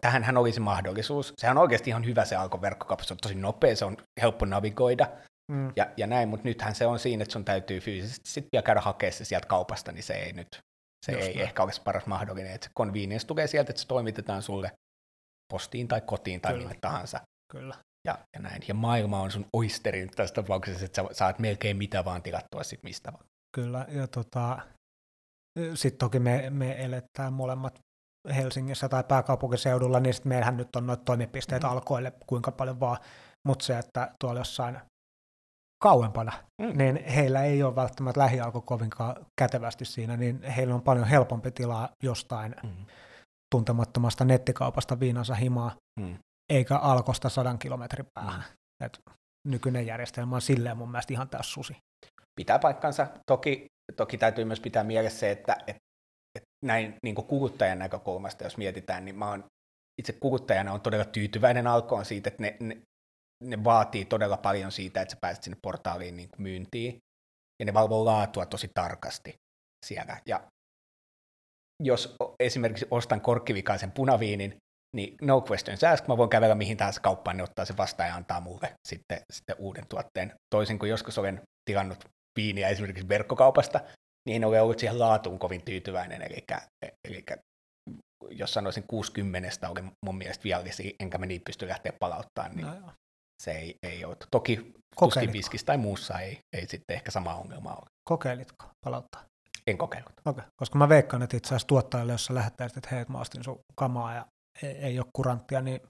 tähän 0.00 0.36
olisi 0.36 0.60
mahdollisuus. 0.60 1.32
Sehän 1.38 1.58
on 1.58 1.62
oikeasti 1.62 1.90
ihan 1.90 2.04
hyvä 2.04 2.24
se 2.24 2.36
alkoverkkokauppa, 2.36 3.04
se 3.04 3.14
on 3.14 3.18
tosi 3.22 3.34
nopea, 3.34 3.76
se 3.76 3.84
on 3.84 3.96
helppo 4.22 4.44
navigoida 4.44 5.06
mm. 5.52 5.72
ja, 5.76 5.90
ja 5.96 6.06
näin, 6.06 6.28
mutta 6.28 6.48
nythän 6.48 6.74
se 6.74 6.86
on 6.86 6.98
siinä, 6.98 7.22
että 7.22 7.32
sun 7.32 7.44
täytyy 7.44 7.80
fyysisesti 7.80 8.30
sitten 8.30 8.48
vielä 8.52 8.62
käydä 8.62 8.80
hakemaan 8.80 9.12
se 9.12 9.24
sieltä 9.24 9.46
kaupasta, 9.46 9.92
niin 9.92 10.02
se 10.02 10.14
ei 10.14 10.32
nyt, 10.32 10.48
se 11.06 11.12
Just 11.12 11.24
ei 11.24 11.34
näin. 11.34 11.44
ehkä 11.44 11.62
olisi 11.62 11.82
paras 11.82 12.06
mahdollinen, 12.06 12.52
että 12.52 12.66
se 12.66 12.72
convenience 12.78 13.26
tulee 13.26 13.46
sieltä, 13.46 13.70
että 13.70 13.82
se 13.82 13.88
toimitetaan 13.88 14.42
sulle 14.42 14.72
postiin 15.52 15.88
tai 15.88 16.00
kotiin 16.00 16.40
tai 16.40 16.52
Kyllä. 16.52 16.66
minne 16.66 16.78
tahansa. 16.80 17.20
Kyllä. 17.52 17.74
Ja, 18.06 18.18
ja 18.36 18.42
näin. 18.42 18.62
Ja 18.68 18.74
maailma 18.74 19.20
on 19.20 19.30
sun 19.30 19.46
oisteri 19.52 20.08
tässä 20.16 20.34
tapauksessa, 20.34 20.84
että 20.84 21.02
sä 21.02 21.08
saat 21.12 21.38
melkein 21.38 21.76
mitä 21.76 22.04
vaan 22.04 22.22
tilattua 22.22 22.62
sit 22.62 22.82
mistä 22.82 23.12
vaan. 23.12 23.24
Kyllä, 23.56 23.86
ja 23.88 24.06
tota, 24.06 24.58
sitten 25.74 25.98
toki 25.98 26.18
me, 26.18 26.50
me 26.50 26.84
eletään 26.84 27.32
molemmat 27.32 27.78
Helsingissä 28.34 28.88
tai 28.88 29.04
pääkaupunkiseudulla, 29.04 30.00
niin 30.00 30.14
sitten 30.14 30.28
meillähän 30.28 30.56
nyt 30.56 30.76
on 30.76 30.86
noita 30.86 31.04
toimipisteitä 31.04 31.66
mm. 31.66 31.72
alkoille 31.72 32.12
kuinka 32.26 32.52
paljon 32.52 32.80
vaan, 32.80 32.96
mutta 33.46 33.64
se, 33.64 33.78
että 33.78 34.14
tuolla 34.20 34.40
jossain 34.40 34.80
kauempana, 35.82 36.32
mm. 36.62 36.78
niin 36.78 37.04
heillä 37.04 37.44
ei 37.44 37.62
ole 37.62 37.76
välttämättä 37.76 38.20
lähialko 38.20 38.60
kovinkaan 38.60 39.26
kätevästi 39.40 39.84
siinä, 39.84 40.16
niin 40.16 40.42
heillä 40.42 40.74
on 40.74 40.82
paljon 40.82 41.06
helpompi 41.06 41.50
tilaa 41.50 41.88
jostain 42.02 42.56
mm. 42.62 42.86
tuntemattomasta 43.54 44.24
nettikaupasta 44.24 45.00
viinansa 45.00 45.34
himaa, 45.34 45.76
mm. 46.00 46.18
eikä 46.52 46.76
alkosta 46.76 47.28
sadan 47.28 47.58
kilometrin 47.58 48.06
päähän. 48.14 48.40
Mm. 48.40 48.86
Et 48.86 49.00
nykyinen 49.48 49.86
järjestelmä 49.86 50.36
on 50.36 50.42
silleen 50.42 50.76
mun 50.76 50.90
mielestä 50.90 51.12
ihan 51.12 51.28
tässä 51.28 51.52
susi. 51.52 51.76
Pitää 52.36 52.58
paikkansa. 52.58 53.06
Toki, 53.26 53.66
toki 53.96 54.18
täytyy 54.18 54.44
myös 54.44 54.60
pitää 54.60 54.84
mielessä 54.84 55.18
se, 55.18 55.30
että, 55.30 55.56
että 55.66 55.80
näin 56.64 56.94
niin 57.02 57.14
kuluttajan 57.14 57.78
näkökulmasta, 57.78 58.44
jos 58.44 58.56
mietitään, 58.56 59.04
niin 59.04 59.16
mä 59.16 59.30
oon 59.30 59.44
itse 60.00 60.12
kuluttajana 60.12 60.72
on 60.72 60.80
todella 60.80 61.04
tyytyväinen 61.04 61.66
alkoon 61.66 62.04
siitä, 62.04 62.28
että 62.28 62.42
ne, 62.42 62.56
ne, 62.60 62.82
ne 63.44 63.64
vaatii 63.64 64.04
todella 64.04 64.36
paljon 64.36 64.72
siitä, 64.72 65.00
että 65.00 65.12
sä 65.12 65.18
pääset 65.20 65.44
sinne 65.44 65.58
portaaliin 65.62 66.16
niin 66.16 66.28
myyntiin, 66.38 66.98
ja 67.60 67.66
ne 67.66 67.74
valvoo 67.74 68.04
laatua 68.04 68.46
tosi 68.46 68.70
tarkasti 68.74 69.34
siellä. 69.86 70.20
Ja 70.26 70.40
jos 71.82 72.16
esimerkiksi 72.40 72.86
ostan 72.90 73.20
korkkivikaisen 73.20 73.92
punaviinin, 73.92 74.56
niin 74.96 75.16
no 75.22 75.44
questions 75.50 75.84
asked, 75.84 76.08
mä 76.08 76.16
voin 76.16 76.30
kävellä 76.30 76.54
mihin 76.54 76.76
tahansa 76.76 77.00
kauppaan, 77.00 77.36
ne 77.36 77.42
ottaa 77.42 77.64
se 77.64 77.76
vastaan 77.76 78.08
ja 78.08 78.14
antaa 78.14 78.40
mulle 78.40 78.72
sitten, 78.88 79.20
sitten 79.32 79.56
uuden 79.58 79.86
tuotteen. 79.88 80.34
Toisin 80.54 80.78
kuin 80.78 80.90
joskus 80.90 81.18
olen 81.18 81.40
tilannut 81.70 82.04
viiniä 82.38 82.68
esimerkiksi 82.68 83.08
verkkokaupasta, 83.08 83.80
niin 84.26 84.36
en 84.36 84.44
ole 84.44 84.60
ollut 84.60 84.78
siihen 84.78 84.98
laatuun 84.98 85.38
kovin 85.38 85.62
tyytyväinen, 85.62 86.22
eli, 86.22 86.44
eli 87.08 87.24
jos 88.30 88.52
sanoisin 88.52 88.84
60 88.86 89.68
oli 89.68 89.80
mun 90.06 90.18
mielestä 90.18 90.44
viallisia, 90.44 90.90
enkä 91.00 91.18
mä 91.18 91.26
niitä 91.26 91.44
pysty 91.44 91.68
lähteä 91.68 91.92
palauttamaan, 92.00 92.56
niin 92.56 92.66
no 92.66 92.92
se 93.42 93.52
ei, 93.52 93.74
ei 93.82 94.04
ole. 94.04 94.16
Toki 94.30 94.72
tuskin 95.32 95.60
tai 95.66 95.76
muussa 95.76 96.20
ei, 96.20 96.38
ei 96.56 96.66
sitten 96.66 96.94
ehkä 96.94 97.10
sama 97.10 97.34
ongelma 97.34 97.70
ole. 97.70 97.90
Kokeilitko 98.08 98.64
palauttaa? 98.84 99.24
En 99.66 99.78
kokeillut. 99.78 100.12
Okay. 100.24 100.44
Koska 100.56 100.78
mä 100.78 100.88
veikkaan, 100.88 101.22
että 101.22 101.36
itse 101.36 101.48
asiassa 101.48 101.68
tuottajalle, 101.68 102.12
jos 102.12 102.24
sä 102.24 102.34
lähettäisit, 102.34 102.76
että 102.76 102.90
hei, 102.94 103.04
mä 103.08 103.20
ostin 103.20 103.44
sun 103.44 103.58
kamaa 103.76 104.14
ja 104.14 104.26
ei, 104.62 104.70
ei 104.70 104.98
ole 104.98 105.06
kuranttia, 105.12 105.60
niin 105.60 105.80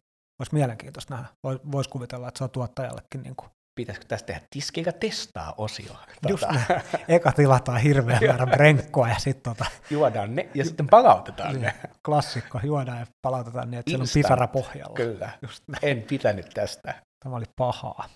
olisi 0.40 0.55
mielenkiintoista 0.55 1.14
nähdä. 1.14 1.28
Vois, 1.47 1.61
vois 1.73 1.88
kuvitella, 1.88 2.28
että 2.28 2.38
se 2.38 2.45
on 2.45 2.50
tuottajallekin 2.50 3.23
niin 3.23 3.37
kuin 3.37 3.50
pitäisikö 3.78 4.06
tästä 4.08 4.26
tehdä 4.26 4.40
tiskillä 4.50 4.92
testaa 4.92 5.54
osio. 5.58 5.97
Just 6.28 6.44
tota. 6.47 6.54
näin. 6.54 6.82
Eka 7.08 7.32
tilataan 7.32 7.80
hirveän 7.80 8.25
määrä 8.26 8.47
brenkkoa 8.47 9.08
ja 9.08 9.18
sitten 9.18 9.54
tota... 9.56 9.70
juodaan 9.90 10.35
ne 10.35 10.49
ja 10.54 10.64
sitten 10.64 10.87
palautetaan 10.88 11.61
ne. 11.61 11.61
Niin, 11.82 11.92
klassikko, 12.04 12.61
juodaan 12.62 12.99
ja 12.99 13.06
palautetaan 13.23 13.70
ne, 13.70 13.78
että 13.78 13.90
Instant. 13.90 14.11
siellä 14.11 14.26
on 14.26 14.28
pisara 14.38 14.49
pohjalla. 14.49 14.94
Kyllä, 14.94 15.30
Just 15.42 15.64
en 15.82 16.02
pitänyt 16.02 16.50
tästä. 16.54 16.94
Tämä 17.25 17.37
oli 17.37 17.44
pahaa. 17.56 18.08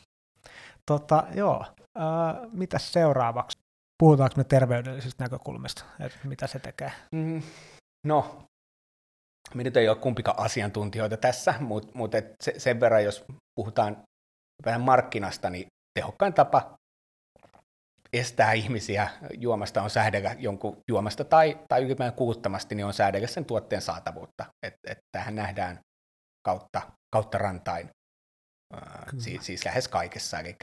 Tota, 0.87 1.25
joo, 1.35 1.67
äh, 1.99 2.51
mitäs 2.53 2.93
seuraavaksi? 2.93 3.59
Puhutaanko 3.99 4.35
me 4.37 4.45
terveydellisistä 4.45 5.25
näkökulmista, 5.25 5.85
että 6.01 6.19
mitä 6.25 6.47
se 6.47 6.59
tekee? 6.59 6.93
Mm, 7.13 7.43
no, 8.07 8.43
me 9.55 9.65
nyt 9.65 9.77
ei 9.77 9.89
ole 9.89 9.97
kumpikaan 9.97 10.39
asiantuntijoita 10.39 11.17
tässä, 11.17 11.55
mutta 11.61 11.93
mut 11.95 12.13
se, 12.41 12.55
sen 12.59 12.81
verran, 12.81 13.05
jos 13.05 13.25
puhutaan 13.55 14.03
vähän 14.65 14.81
markkinasta, 14.81 15.51
niin 15.51 15.67
tehokkain 15.99 16.35
tapa 16.35 16.75
estää 18.13 18.53
ihmisiä 18.53 19.11
juomasta 19.35 19.83
on 19.83 19.91
säädellä 19.91 20.37
jonkun 20.39 20.77
juomasta 20.89 21.25
tai, 21.25 21.61
tai 21.69 21.83
ylipäätään 21.83 22.17
kuluttamasti, 22.17 22.75
niin 22.75 22.87
on 22.87 22.95
säädellä 22.95 23.27
sen 23.27 23.45
tuotteen 23.45 23.83
saatavuutta. 23.83 24.45
Et, 24.67 24.75
et 24.87 24.99
tähän 25.13 25.35
nähdään 25.35 25.81
kautta, 26.47 26.83
kautta 27.15 27.39
rantain, 27.39 27.91
siis, 29.19 29.47
siis 29.47 29.65
lähes 29.65 29.89
kaikessa. 29.89 30.39
Eli 30.41 30.57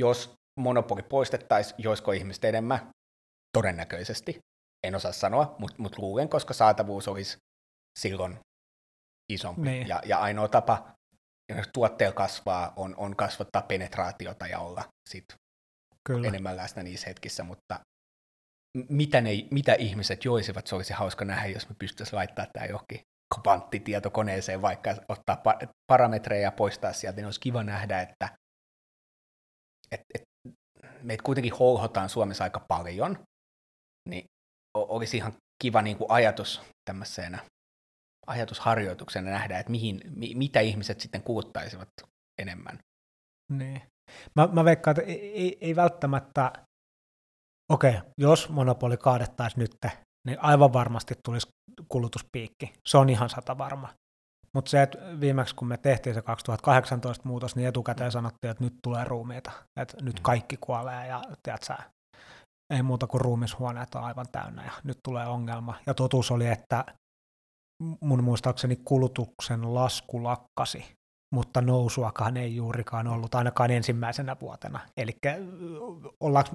jos 0.00 0.34
monopoli 0.60 1.02
poistettaisiin, 1.02 1.74
joisko 1.78 2.12
ihmiset 2.12 2.44
enemmän? 2.44 2.90
Todennäköisesti. 3.56 4.38
En 4.86 4.94
osaa 4.94 5.12
sanoa, 5.12 5.56
mutta 5.58 5.82
mut 5.82 5.98
luulen, 5.98 6.28
koska 6.28 6.54
saatavuus 6.54 7.08
olisi 7.08 7.36
silloin 7.98 8.38
isompi. 9.32 9.62
Niin. 9.62 9.88
Ja, 9.88 10.02
ja 10.04 10.18
ainoa 10.18 10.48
tapa 10.48 10.92
tuotteella 11.74 12.14
kasvaa, 12.14 12.72
on, 12.76 12.94
on 12.96 13.16
kasvattaa 13.16 13.62
penetraatiota 13.62 14.46
ja 14.46 14.58
olla 14.58 14.84
sit 15.10 15.24
Kyllä. 16.06 16.28
enemmän 16.28 16.56
läsnä 16.56 16.82
niissä 16.82 17.08
hetkissä, 17.08 17.42
mutta 17.42 17.80
mitä, 18.88 19.20
ne, 19.20 19.30
mitä 19.50 19.74
ihmiset 19.74 20.24
joisivat, 20.24 20.66
se 20.66 20.74
olisi 20.74 20.92
hauska 20.92 21.24
nähdä, 21.24 21.48
jos 21.48 21.68
me 21.68 21.74
pystyisimme 21.78 22.16
laittaa 22.16 22.46
tämä 22.52 22.66
johonkin 22.66 23.00
kvanttitietokoneeseen, 23.34 24.62
vaikka 24.62 24.94
ottaa 25.08 25.42
parametreja 25.92 26.42
ja 26.42 26.52
poistaa 26.52 26.92
sieltä, 26.92 27.16
niin 27.16 27.24
olisi 27.24 27.40
kiva 27.40 27.62
nähdä, 27.62 28.00
että 28.00 28.28
et, 29.92 30.00
et, 30.14 30.22
meitä 31.02 31.22
kuitenkin 31.22 31.54
holhotaan 31.54 32.08
Suomessa 32.08 32.44
aika 32.44 32.60
paljon, 32.68 33.24
niin 34.08 34.24
olisi 34.74 35.16
ihan 35.16 35.32
kiva 35.62 35.82
niin 35.82 35.96
kuin 35.96 36.10
ajatus 36.10 36.62
tämmöisenä 36.84 37.38
ajatusharjoituksena 38.26 39.30
nähdä, 39.30 39.58
että 39.58 39.70
mihin, 39.70 40.00
mi, 40.16 40.34
mitä 40.34 40.60
ihmiset 40.60 41.00
sitten 41.00 41.22
kuluttaisivat 41.22 41.88
enemmän. 42.40 42.78
Niin. 43.52 43.82
Mä, 44.36 44.48
mä 44.52 44.64
veikkaan, 44.64 45.00
että 45.00 45.12
ei, 45.12 45.32
ei, 45.32 45.58
ei 45.60 45.76
välttämättä, 45.76 46.52
okei, 47.72 47.90
okay, 47.90 48.10
jos 48.18 48.48
monopoli 48.48 48.96
kaadettaisiin 48.96 49.60
nyt, 49.60 49.92
niin 50.26 50.38
aivan 50.40 50.72
varmasti 50.72 51.14
tulisi 51.24 51.48
kulutuspiikki. 51.88 52.72
Se 52.88 52.98
on 52.98 53.10
ihan 53.10 53.30
sata 53.30 53.58
varma. 53.58 53.88
Mutta 54.54 54.70
se, 54.70 54.82
että 54.82 54.98
viimeksi 55.20 55.54
kun 55.54 55.68
me 55.68 55.76
tehtiin 55.76 56.14
se 56.14 56.22
2018 56.22 57.28
muutos, 57.28 57.56
niin 57.56 57.68
etukäteen 57.68 58.12
sanottiin, 58.12 58.50
että 58.50 58.64
nyt 58.64 58.74
tulee 58.82 59.04
ruumiita, 59.04 59.52
että 59.80 59.96
nyt 60.02 60.16
mm. 60.16 60.22
kaikki 60.22 60.56
kuolee 60.56 61.06
ja 61.06 61.22
tiedätkö, 61.42 61.74
ei 62.74 62.82
muuta 62.82 63.06
kuin 63.06 63.20
ruumishuoneet 63.20 63.94
on 63.94 64.04
aivan 64.04 64.26
täynnä 64.32 64.64
ja 64.64 64.72
nyt 64.84 64.98
tulee 65.04 65.26
ongelma. 65.26 65.74
Ja 65.86 65.94
totuus 65.94 66.30
oli, 66.30 66.46
että 66.46 66.84
mun 68.00 68.24
muistaakseni 68.24 68.76
kulutuksen 68.76 69.74
lasku 69.74 70.24
lakkasi, 70.24 70.84
mutta 71.34 71.60
nousuakaan 71.60 72.36
ei 72.36 72.56
juurikaan 72.56 73.08
ollut 73.08 73.34
ainakaan 73.34 73.70
ensimmäisenä 73.70 74.36
vuotena. 74.40 74.80
Eli 74.96 75.12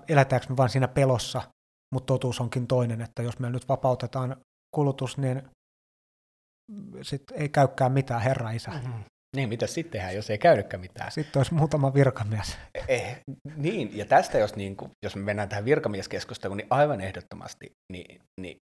elätäänkö 0.08 0.48
me 0.50 0.58
vain 0.58 0.70
siinä 0.70 0.88
pelossa, 0.88 1.42
mutta 1.94 2.14
totuus 2.14 2.42
onkin 2.42 2.68
toinen, 2.68 3.02
että 3.02 3.24
jos 3.24 3.40
me 3.40 3.50
nyt 3.50 3.70
vapautetaan 3.70 4.36
kulutus, 4.76 5.18
niin 5.18 5.42
sitten 7.02 7.38
ei 7.38 7.50
käykään 7.50 7.92
mitään, 7.92 8.22
herra 8.22 8.52
isä. 8.52 8.72
Mm-hmm. 8.72 9.04
Niin, 9.36 9.50
mitä 9.50 9.68
sitten 9.68 9.92
tehdään, 9.92 10.16
jos 10.16 10.30
ei 10.30 10.38
käydykään 10.38 10.82
mitään? 10.82 11.12
Sitten 11.12 11.40
olisi 11.40 11.54
muutama 11.54 11.94
virkamies. 11.94 12.58
Eh, 12.88 13.22
niin, 13.56 13.98
ja 13.98 14.06
tästä 14.06 14.38
jos, 14.38 14.56
niin 14.56 14.76
kuin, 14.78 14.92
jos 15.06 15.16
me 15.16 15.22
mennään 15.22 15.50
tähän 15.50 15.66
virkamieskeskusteluun, 15.66 16.58
niin 16.58 16.68
aivan 16.70 17.02
ehdottomasti 17.02 17.72
niin, 17.92 18.22
niin 18.42 18.58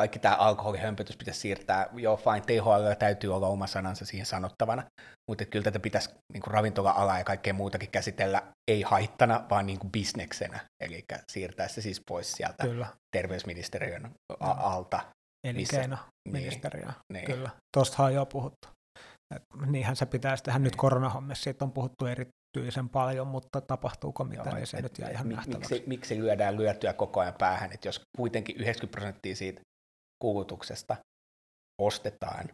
kaikki 0.00 0.18
tämä 0.18 0.34
alkoholihömpötys 0.34 1.16
pitäisi 1.16 1.40
siirtää, 1.40 1.88
joo 1.92 2.16
fine, 2.16 2.40
THL 2.40 2.92
täytyy 2.98 3.34
olla 3.34 3.46
oma 3.46 3.66
sanansa 3.66 4.04
siihen 4.04 4.26
sanottavana, 4.26 4.82
mutta 5.30 5.44
kyllä 5.44 5.64
tätä 5.64 5.80
pitäisi 5.80 6.10
niin 6.32 6.42
kuin 6.42 6.54
ravintola-alaa 6.54 7.18
ja 7.18 7.24
kaikkea 7.24 7.54
muutakin 7.54 7.90
käsitellä 7.90 8.42
ei 8.70 8.82
haittana, 8.82 9.44
vaan 9.50 9.66
niin 9.66 9.78
kuin 9.78 9.92
bisneksenä, 9.92 10.60
eli 10.84 11.04
siirtää 11.32 11.68
se 11.68 11.80
siis 11.80 12.00
pois 12.10 12.32
sieltä 12.32 12.62
kyllä. 12.62 12.86
terveysministeriön 13.16 14.10
a- 14.40 14.50
alta. 14.50 15.00
Elinkeinoministeriö, 15.46 16.84
niin, 16.86 16.94
niin. 17.12 17.24
kyllä. 17.24 17.50
Tuostahan 17.76 18.06
on 18.06 18.14
jo 18.14 18.26
puhuttu. 18.26 18.68
Et 19.34 19.42
niinhän 19.66 19.96
se 19.96 20.06
pitäisi 20.06 20.42
tehdä 20.44 20.58
niin. 20.58 20.64
nyt 20.64 20.76
koronahommissa, 20.76 21.44
siitä 21.44 21.64
on 21.64 21.72
puhuttu 21.72 22.06
erityisen 22.06 22.88
paljon, 22.88 23.26
mutta 23.26 23.60
tapahtuuko 23.60 24.24
mitään, 24.24 24.56
niin 24.56 24.66
se 24.66 24.76
et, 24.76 24.82
nyt 24.82 24.98
jää 24.98 25.10
ihan 25.10 25.26
mi- 25.26 25.36
miksi, 25.46 25.84
miksi 25.86 26.18
lyödään 26.18 26.56
lyötyä 26.56 26.92
koko 26.92 27.20
ajan 27.20 27.34
päähän, 27.38 27.72
että 27.72 27.88
jos 27.88 28.00
kuitenkin 28.16 28.56
90 28.56 28.92
prosenttia 28.92 29.36
siitä 29.36 29.60
kulutuksesta 30.22 30.96
ostetaan 31.80 32.48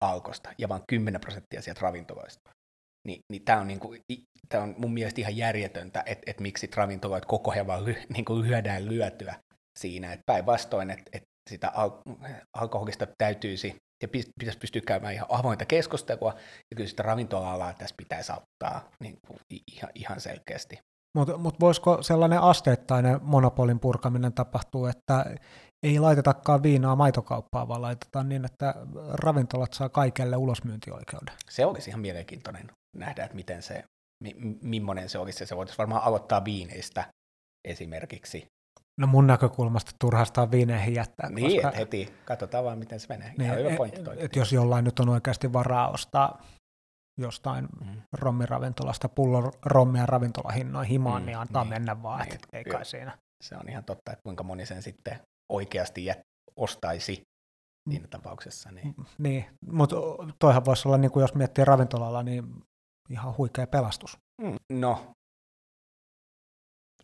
alkosta 0.00 0.52
ja 0.58 0.68
vain 0.68 0.82
10 0.88 1.20
prosenttia 1.20 1.62
sieltä 1.62 1.80
ravintoloista. 1.80 2.50
Niin, 3.06 3.20
niin 3.32 3.44
tämä 3.44 3.60
on, 3.60 3.66
niinku, 3.66 3.94
on 4.62 4.74
mun 4.78 4.94
mielestä 4.94 5.20
ihan 5.20 5.36
järjetöntä, 5.36 6.02
että 6.06 6.30
et 6.30 6.40
miksi 6.40 6.70
ravintoloita 6.76 7.26
koko 7.26 7.50
ajan 7.50 7.66
vaan 7.66 7.84
ly, 7.84 7.94
niinku 8.14 8.40
lyödään 8.40 8.88
lyötyä 8.88 9.34
siinä. 9.78 10.12
että 10.12 10.22
päinvastoin, 10.26 10.90
että 10.90 11.10
et 11.12 11.22
sitä 11.50 11.70
al- 11.74 12.02
alkoholista 12.56 13.06
täytyisi 13.18 13.76
ja 14.02 14.08
pitäisi 14.08 14.58
pystyä 14.58 14.82
käymään 14.86 15.14
ihan 15.14 15.26
avointa 15.30 15.64
keskustelua, 15.64 16.34
ja 16.70 16.76
kyllä 16.76 16.88
sitä 16.88 17.02
ravintola-alaa 17.02 17.72
tässä 17.72 17.94
pitäisi 17.98 18.32
auttaa 18.32 18.90
niin 19.00 19.16
kuin 19.26 19.38
ihan, 19.72 19.90
ihan 19.94 20.20
selkeästi. 20.20 20.78
Mutta 21.14 21.38
mut 21.38 21.60
voisiko 21.60 22.02
sellainen 22.02 22.40
asteittainen 22.40 23.18
monopolin 23.22 23.80
purkaminen 23.80 24.32
tapahtua, 24.32 24.90
että 24.90 25.34
ei 25.82 25.98
laitetakaan 25.98 26.62
viinaa 26.62 26.96
maitokauppaan, 26.96 27.68
vaan 27.68 27.82
laitetaan 27.82 28.28
niin, 28.28 28.44
että 28.44 28.74
ravintolat 29.12 29.72
saa 29.72 29.88
kaikelle 29.88 30.36
ulosmyyntioikeuden. 30.36 31.34
Se 31.48 31.66
olisi 31.66 31.90
ihan 31.90 32.00
mielenkiintoinen 32.00 32.70
nähdä, 32.96 33.24
että 33.24 33.36
miten 33.36 33.62
se, 33.62 33.84
mi, 34.24 34.34
millainen 34.62 35.08
se 35.08 35.18
olisi. 35.18 35.46
Se 35.46 35.56
voitaisiin 35.56 35.78
varmaan 35.78 36.02
aloittaa 36.02 36.44
viineistä 36.44 37.04
esimerkiksi. 37.68 38.46
No 39.00 39.06
mun 39.06 39.26
näkökulmasta 39.26 39.92
turhastaan 39.98 40.50
viineihin 40.50 40.94
jättää. 40.94 41.30
Niin, 41.30 41.62
koska... 41.62 41.76
heti 41.76 42.14
katsotaan 42.24 42.64
vaan, 42.64 42.78
miten 42.78 43.00
se 43.00 43.06
menee. 43.08 43.28
Niin, 43.38 43.42
ihan 43.42 43.58
hyvä 43.58 43.76
pointti 43.76 44.00
et, 44.00 44.22
et 44.22 44.36
jos 44.36 44.52
jollain 44.52 44.84
nyt 44.84 45.00
on 45.00 45.08
oikeasti 45.08 45.52
varaa 45.52 45.90
ostaa 45.90 46.42
jostain 47.20 47.68
mm. 47.84 48.02
rommiravintolasta 48.12 49.08
pullon 49.08 49.52
rommia 49.62 50.06
ravintolahinnoin 50.06 50.88
himaan, 50.88 51.22
mm, 51.22 51.26
niin 51.26 51.38
antaa 51.38 51.64
niin, 51.64 51.72
mennä 51.72 52.02
vaan, 52.02 52.20
niin, 52.20 52.34
et, 52.34 52.48
ei 52.52 52.64
kai 52.64 52.84
siinä. 52.84 53.18
Se 53.42 53.56
on 53.56 53.68
ihan 53.68 53.84
totta, 53.84 54.12
että 54.12 54.22
kuinka 54.22 54.42
moni 54.42 54.66
sen 54.66 54.82
sitten 54.82 55.20
oikeasti 55.52 56.04
jät, 56.04 56.20
ostaisi 56.56 57.22
siinä 57.90 58.08
tapauksessa. 58.08 58.70
Niin, 58.70 58.94
niin 59.18 59.44
mutta 59.66 59.96
toihan 60.38 60.64
voisi 60.64 60.88
olla, 60.88 60.98
niin 60.98 61.10
kuin 61.10 61.20
jos 61.20 61.34
miettii 61.34 61.64
ravintolalla, 61.64 62.22
niin 62.22 62.44
ihan 63.10 63.36
huikea 63.36 63.66
pelastus. 63.66 64.16
Mm, 64.42 64.56
no, 64.72 65.12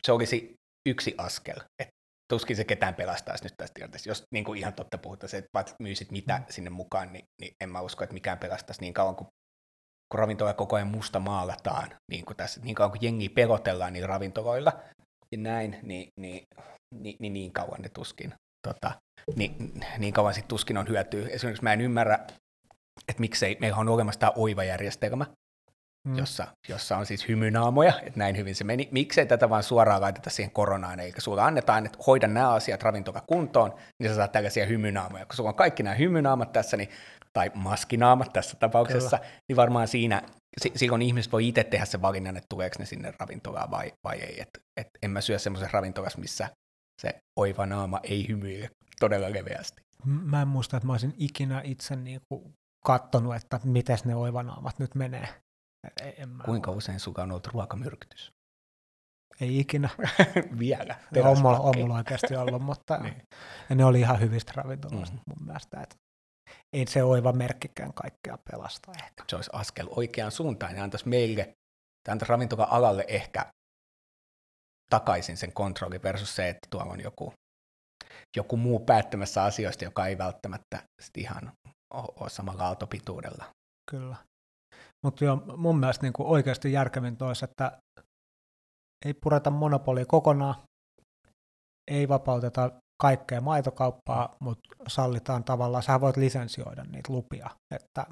se 0.03 0.12
olisi 0.12 0.55
yksi 0.88 1.14
askel, 1.18 1.61
että 1.79 1.92
tuskin 2.33 2.57
se 2.57 2.64
ketään 2.64 2.94
pelastaisi 2.94 3.44
nyt 3.44 3.55
tästä 3.57 3.75
tilanteesta. 3.75 4.09
Jos 4.09 4.23
niin 4.33 4.44
kuin 4.44 4.59
ihan 4.59 4.75
totta 4.75 4.99
puhutaan, 4.99 5.35
että 5.35 5.51
vaikka 5.55 5.75
myisit 5.79 6.11
mitä 6.11 6.38
mm. 6.38 6.44
sinne 6.51 6.70
mukaan, 6.70 7.12
niin, 7.12 7.25
niin 7.40 7.53
en 7.61 7.70
mä 7.70 7.81
usko, 7.81 8.05
että 8.05 8.14
mikään 8.14 8.38
pelastaisi 8.38 8.81
niin 8.81 8.94
kauan 8.94 9.16
kuin 9.16 9.29
kun 10.12 10.18
ravintola 10.18 10.55
koko 10.55 10.77
ajan 10.77 10.88
musta 10.88 11.20
maalataan, 11.20 11.90
niin 12.11 12.25
kuin 12.25 12.37
tässä, 12.37 12.61
niin 12.61 12.75
kauan 12.75 12.90
kuin 12.90 13.03
jengi 13.03 13.29
pelotellaan 13.29 13.92
niin 13.92 14.09
ravintoloilla 14.09 14.73
ja 15.33 15.38
näin, 15.38 15.79
niin, 15.83 16.09
niin 16.20 16.46
niin, 16.94 17.16
niin, 17.20 17.33
niin 17.33 17.53
kauan 17.53 17.83
ne 17.83 17.88
tuskin, 17.88 18.35
tota, 18.68 18.92
niin, 19.37 19.81
niin 19.99 20.14
kauan 20.14 20.35
sitten 20.35 20.49
tuskin 20.49 20.79
on 20.79 20.88
hyötyä. 20.88 21.29
Esimerkiksi 21.29 21.62
mä 21.62 21.73
en 21.73 21.81
ymmärrä, 21.81 22.18
että 23.09 23.20
miksei, 23.20 23.57
meillä 23.61 23.79
on 23.79 23.88
olemassa 23.88 24.20
tämä 24.20 24.33
oiva-järjestelmä, 24.37 25.27
mm. 26.09 26.18
jossa, 26.18 26.46
jossa 26.68 26.96
on 26.96 27.07
siis 27.07 27.29
hymynaamoja, 27.29 27.92
että 28.03 28.18
näin 28.18 28.37
hyvin 28.37 28.55
se 28.55 28.64
meni. 28.64 28.88
Miksei 28.92 29.27
tätä 29.27 29.51
vaan 29.51 29.62
suoraan 29.62 30.01
laiteta 30.01 30.31
siihen 30.31 30.51
koronaan, 30.51 31.01
eikä 31.01 31.20
sulla 31.20 31.46
annetaan, 31.46 31.87
että 31.87 31.99
hoida 32.07 32.29
nämä 32.29 32.53
asiat 32.53 32.83
ravintola 32.83 33.23
kuntoon, 33.27 33.75
niin 33.99 34.11
sä 34.11 34.16
saat 34.16 34.33
tällaisia 34.33 34.66
hymynaamoja. 34.66 35.27
Kun 35.27 35.37
sulla 35.37 35.51
on 35.51 35.57
kaikki 35.57 35.83
nämä 35.83 35.96
hymynaamat 35.96 36.53
tässä, 36.53 36.77
niin, 36.77 36.88
tai 37.32 37.50
maskinaamat 37.54 38.32
tässä 38.32 38.56
tapauksessa, 38.56 39.18
Kyllä. 39.18 39.30
niin 39.48 39.56
varmaan 39.56 39.88
siinä 39.88 40.22
silloin 40.76 41.02
ihmiset 41.02 41.32
voi 41.32 41.48
itse 41.48 41.64
tehdä 41.64 41.84
sen 41.84 42.02
valinnan, 42.02 42.36
että 42.36 42.46
tuleeko 42.48 42.76
ne 42.78 42.86
sinne 42.86 43.12
ravintolaan 43.20 43.70
vai, 43.70 43.92
vai 44.04 44.16
ei. 44.20 44.40
Et, 44.40 44.48
et 44.76 44.86
en 45.02 45.10
mä 45.10 45.20
syö 45.20 45.38
semmoisessa 45.38 45.72
ravintolassa, 45.72 46.18
missä 46.18 46.48
se 47.00 47.14
oiva 47.38 47.66
naama 47.66 48.00
ei 48.02 48.28
hymyile 48.28 48.70
todella 49.00 49.32
leveästi. 49.32 49.82
Mä 50.04 50.42
en 50.42 50.48
muista, 50.48 50.76
että 50.76 50.86
mä 50.86 50.92
olisin 50.92 51.14
ikinä 51.18 51.60
itse 51.64 51.96
niin 51.96 52.20
kuin 52.28 52.54
kattonut, 52.86 53.34
että 53.36 53.60
miten 53.64 53.98
ne 54.04 54.16
oivanaamat 54.16 54.78
nyt 54.78 54.94
menee. 54.94 55.28
Mä 56.26 56.44
Kuinka 56.44 56.70
usein 56.70 57.00
sulla 57.00 57.22
on 57.22 57.30
ollut 57.30 57.46
ruokamyrkytys? 57.46 58.32
Ei 59.40 59.58
ikinä. 59.58 59.88
Vielä. 60.58 60.96
on, 61.24 61.38
mulla, 61.38 61.58
on 61.58 61.74
mulla 61.78 61.94
oikeasti 61.94 62.36
ollut, 62.36 62.62
mutta 62.62 62.96
Niin. 63.02 63.22
ja 63.70 63.76
ne 63.76 63.84
oli 63.84 64.00
ihan 64.00 64.20
hyvistä 64.20 64.52
ravintoloista 64.56 65.16
Mm. 65.16 65.22
mun 65.26 65.46
mielestä. 65.46 65.80
Että 65.80 65.96
ei 66.72 66.87
se 66.87 67.02
oiva 67.02 67.33
merkkikään 67.33 67.94
kaikkea 67.94 68.38
pelasta 68.50 68.92
ehkä. 69.04 69.24
Se 69.28 69.37
olisi 69.37 69.50
askel 69.52 69.88
oikeaan 69.90 70.33
suuntaan 70.33 70.76
ja 70.76 70.85
antaisi 70.85 71.09
meille, 71.09 71.42
tai 72.04 72.12
antaisi 72.12 72.30
ravintola-alalle 72.30 73.04
ehkä 73.09 73.46
takaisin 74.90 75.37
sen 75.37 75.52
kontrolli 75.52 76.02
versus 76.02 76.37
se, 76.37 76.48
että 76.48 76.68
tuolla 76.70 76.92
on 76.92 77.00
joku, 77.00 77.33
joku 78.37 78.56
muu 78.56 78.78
päättämässä 78.80 79.42
asioista, 79.42 79.85
joka 79.85 80.06
ei 80.06 80.18
välttämättä 80.18 80.83
sit 81.00 81.16
ihan 81.16 81.52
ole, 81.94 82.09
ole 82.20 82.30
samalla 82.30 82.64
aaltopituudella. 82.64 83.44
Kyllä. 83.90 84.16
Mutta 85.04 85.24
joo, 85.24 85.37
mun 85.56 85.78
mielestä 85.80 86.02
niin 86.02 86.12
oikeasti 86.18 86.72
järkevintä 86.72 87.24
olisi, 87.24 87.44
että 87.44 87.78
ei 89.04 89.14
pureta 89.14 89.50
monopolia 89.50 90.06
kokonaan, 90.06 90.54
ei 91.90 92.09
vapauteta 92.09 92.70
kaikkea 93.00 93.40
maitokauppaa, 93.40 94.36
mutta 94.40 94.68
sallitaan 94.88 95.44
tavallaan, 95.44 95.82
sä 95.82 96.00
voit 96.00 96.16
lisensioida 96.16 96.84
niitä 96.84 97.12
lupia, 97.12 97.50
että 97.74 98.06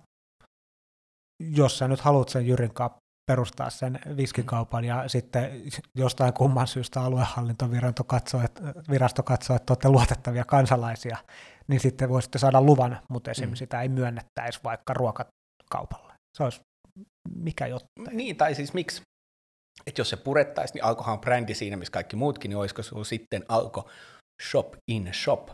jos 1.42 1.78
sä 1.78 1.88
nyt 1.88 2.00
haluat 2.00 2.28
sen 2.28 2.46
Jyrin 2.46 2.74
kanssa 2.74 2.98
perustaa 3.30 3.70
sen 3.70 3.98
viskikaupan 4.16 4.84
ja 4.84 5.08
sitten 5.08 5.62
jostain 5.94 6.32
kumman 6.32 6.66
syystä 6.66 7.00
aluehallintovirasto 7.00 8.04
katsoo, 8.04 8.42
että, 8.42 8.62
virasto 8.90 9.22
katsoo, 9.22 9.56
että 9.56 9.72
olette 9.72 9.88
luotettavia 9.88 10.44
kansalaisia, 10.44 11.16
niin 11.68 11.80
sitten 11.80 12.08
voisitte 12.08 12.38
saada 12.38 12.62
luvan, 12.62 12.98
mutta 13.08 13.30
esimerkiksi 13.30 13.64
Mm. 13.64 13.66
sitä 13.66 13.82
ei 13.82 13.88
myönnettäisi 13.88 14.60
vaikka 14.64 14.94
ruokakaupalle. 14.94 16.12
Se 16.36 16.44
olisi 16.44 16.60
mikä 17.34 17.66
jotta. 17.66 17.86
Niin, 18.10 18.36
tai 18.36 18.54
siis 18.54 18.74
miksi? 18.74 19.02
Että 19.86 20.00
jos 20.00 20.10
se 20.10 20.16
purettaisiin, 20.16 20.74
niin 20.74 20.84
Alkohan 20.84 21.12
on 21.12 21.20
brändi 21.20 21.54
siinä, 21.54 21.76
missä 21.76 21.92
kaikki 21.92 22.16
muutkin, 22.16 22.48
niin 22.48 22.58
olisiko 22.58 22.82
sulla 22.82 23.04
sitten 23.04 23.44
Alko 23.48 23.88
Shop 24.42 24.74
in 24.88 25.10
Shop? 25.14 25.48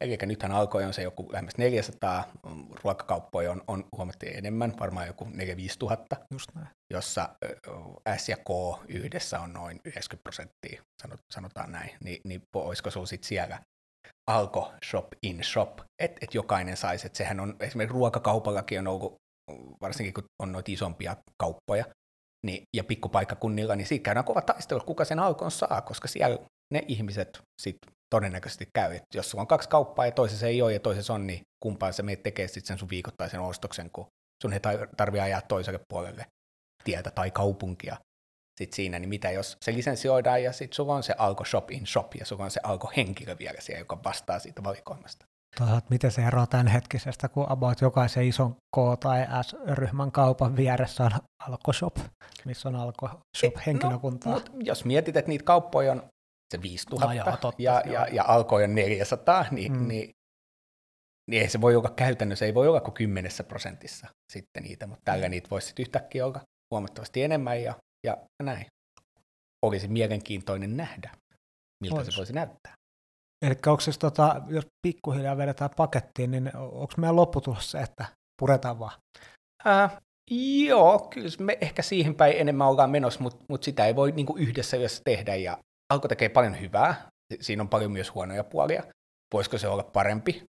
Eli 0.00 0.18
nythän 0.26 0.52
Alkoja 0.52 0.86
on 0.86 0.94
se 0.94 1.02
joku 1.02 1.32
lähemmäs 1.32 1.56
400, 1.58 2.24
mm, 2.46 2.66
ruokakauppoja 2.84 3.52
on, 3.52 3.62
on 3.66 3.84
huomattavasti 3.96 4.36
enemmän, 4.38 4.74
varmaan 4.80 5.06
joku 5.06 5.24
4-5 5.24 5.28
tuhatta, 5.78 6.16
Just 6.30 6.54
näin. 6.54 6.68
jossa 6.92 7.28
S 8.16 8.28
ja 8.28 8.36
K 8.36 8.50
yhdessä 8.88 9.40
on 9.40 9.52
noin 9.52 9.80
90 9.84 10.22
prosenttia, 10.22 10.82
sanot- 11.02 11.24
sanotaan 11.32 11.72
näin, 11.72 11.90
Ni, 12.04 12.20
niin 12.24 12.42
olisiko 12.54 12.90
sulla 12.90 13.06
sitten 13.06 13.28
siellä 13.28 13.60
Alko 14.30 14.72
Shop 14.84 15.06
in 15.22 15.44
Shop, 15.44 15.78
että 16.02 16.18
et 16.22 16.34
jokainen 16.34 16.76
saisi, 16.76 17.06
että 17.06 17.16
sehän 17.16 17.40
on, 17.40 17.56
esimerkiksi 17.60 17.94
ruokakaupallakin 17.94 18.78
on 18.78 18.86
ollut, 18.86 19.14
varsinkin 19.80 20.14
kun 20.14 20.24
on 20.42 20.52
noita 20.52 20.72
isompia 20.72 21.16
kauppoja, 21.42 21.84
niin, 22.46 22.62
ja 22.76 22.84
pikkupaikkakunnilla, 22.84 23.76
niin 23.76 23.86
siitä 23.86 24.02
käydään 24.02 24.24
kova 24.24 24.42
taistelu, 24.42 24.80
kuka 24.80 25.04
sen 25.04 25.18
alkon 25.18 25.50
saa, 25.50 25.80
koska 25.80 26.08
siellä 26.08 26.38
ne 26.72 26.84
ihmiset 26.88 27.40
sit 27.62 27.76
todennäköisesti 28.10 28.68
käy. 28.74 28.94
Et 28.94 29.02
jos 29.14 29.30
sulla 29.30 29.42
on 29.42 29.48
kaksi 29.48 29.68
kauppaa 29.68 30.06
ja 30.06 30.12
toisessa 30.12 30.46
ei 30.46 30.62
ole 30.62 30.72
ja 30.72 30.80
toisessa 30.80 31.14
on, 31.14 31.26
niin 31.26 31.40
kumpaan 31.62 31.92
sä 31.92 32.02
meet 32.02 32.22
tekee 32.22 32.48
sitten 32.48 32.66
sen 32.66 32.78
sun 32.78 32.90
viikoittaisen 32.90 33.40
ostoksen, 33.40 33.90
kun 33.90 34.06
sun 34.42 34.52
ei 34.52 34.58
tar- 34.58 34.88
tarvitse 34.96 35.22
ajaa 35.22 35.40
toiselle 35.40 35.80
puolelle 35.88 36.26
tietä 36.84 37.10
tai 37.10 37.30
kaupunkia 37.30 37.96
sit 38.60 38.72
siinä, 38.72 38.98
niin 38.98 39.08
mitä 39.08 39.30
jos 39.30 39.56
se 39.64 39.74
lisensioidaan 39.74 40.42
ja 40.42 40.52
sitten 40.52 40.76
sulla 40.76 40.94
on 40.94 41.02
se 41.02 41.14
Alko 41.18 41.44
Shop 41.44 41.70
in 41.70 41.86
Shop 41.86 42.14
ja 42.14 42.26
sulla 42.26 42.44
on 42.44 42.50
se 42.50 42.60
Alko 42.62 42.92
henkilö 42.96 43.36
vielä 43.38 43.60
siellä, 43.60 43.80
joka 43.80 43.98
vastaa 44.04 44.38
siitä 44.38 44.64
valikoimasta. 44.64 45.24
Toisaalta, 45.58 45.86
miten 45.90 46.10
se 46.10 46.22
eroaa 46.22 46.46
tämänhetkisestä, 46.46 47.28
kun 47.28 47.46
about 47.48 47.80
jokaisen 47.80 48.26
ison 48.26 48.52
K- 48.54 49.00
tai 49.00 49.26
S-ryhmän 49.42 50.12
kaupan 50.12 50.56
vieressä 50.56 51.04
on 51.04 51.10
Alko 51.48 51.72
Shop, 51.72 51.96
missä 52.44 52.68
on 52.68 52.76
Alko 52.76 53.10
Shop 53.36 53.54
henkilökuntaa. 53.66 54.32
No, 54.32 54.42
jos 54.58 54.84
mietit, 54.84 55.16
että 55.16 55.28
niitä 55.28 55.44
kauppoja 55.44 55.92
on 55.92 56.02
se 56.54 56.62
5000 56.62 57.08
Ah, 57.08 57.16
joo, 57.16 57.36
totta, 57.36 57.62
ja, 57.62 57.82
joo. 57.86 57.94
ja, 57.94 58.06
ja 58.12 58.24
alkoi 58.28 58.64
on 58.64 58.74
400, 58.74 59.44
niin, 59.50 59.72
Mm. 59.72 59.88
niin, 59.88 60.10
niin 61.30 61.42
ei 61.42 61.48
se 61.48 61.60
voi 61.60 61.76
olla 61.76 61.90
käytännössä, 61.90 62.44
ei 62.44 62.54
voi 62.54 62.68
olla 62.68 62.80
kuin 62.80 62.94
kymmenessä 62.94 63.44
prosentissa 63.44 64.06
sitten 64.32 64.62
niitä, 64.62 64.86
mutta 64.86 65.02
tällä 65.04 65.28
niitä 65.28 65.50
voisi 65.50 65.66
sitten 65.66 65.82
yhtäkkiä 65.82 66.26
olla 66.26 66.40
huomattavasti 66.74 67.22
enemmän 67.22 67.62
ja, 67.62 67.74
ja 68.06 68.16
näin. 68.42 68.66
Olisi 69.64 69.88
mielenkiintoinen 69.88 70.76
nähdä, 70.76 71.10
miltä 71.82 71.96
Ois. 71.96 72.06
se 72.06 72.16
voisi 72.16 72.32
näyttää. 72.32 72.72
Eli 73.46 73.54
onko 73.66 73.80
siis, 73.80 73.98
tota, 73.98 74.42
jos 74.48 74.66
pikkuhiljaa 74.86 75.36
vedetään 75.36 75.70
pakettiin, 75.76 76.30
niin 76.30 76.56
onko 76.56 76.92
meidän 76.96 77.16
lopputulos 77.16 77.70
se, 77.70 77.80
että 77.80 78.04
puretaan 78.40 78.78
vaan? 78.78 78.92
Äh, 79.66 79.96
joo, 80.66 80.98
kyllä 80.98 81.28
me 81.40 81.58
ehkä 81.60 81.82
siihen 81.82 82.14
päin 82.14 82.34
enemmän 82.36 82.68
ollaan 82.68 82.90
menossa, 82.90 83.20
mutta 83.20 83.44
mut 83.48 83.62
sitä 83.62 83.86
ei 83.86 83.96
voi 83.96 84.12
niinku 84.12 84.36
yhdessä 84.36 84.76
yössä 84.76 85.02
tehdä, 85.04 85.34
ja 85.36 85.58
Alko 85.90 86.08
tekee 86.08 86.28
paljon 86.28 86.60
hyvää, 86.60 87.08
siinä 87.40 87.62
on 87.62 87.68
paljon 87.68 87.92
myös 87.92 88.14
huonoja 88.14 88.44
puolia. 88.44 88.82
Voisiko 89.34 89.58
se 89.58 89.68
olla 89.68 89.82
parempi? 89.82 90.42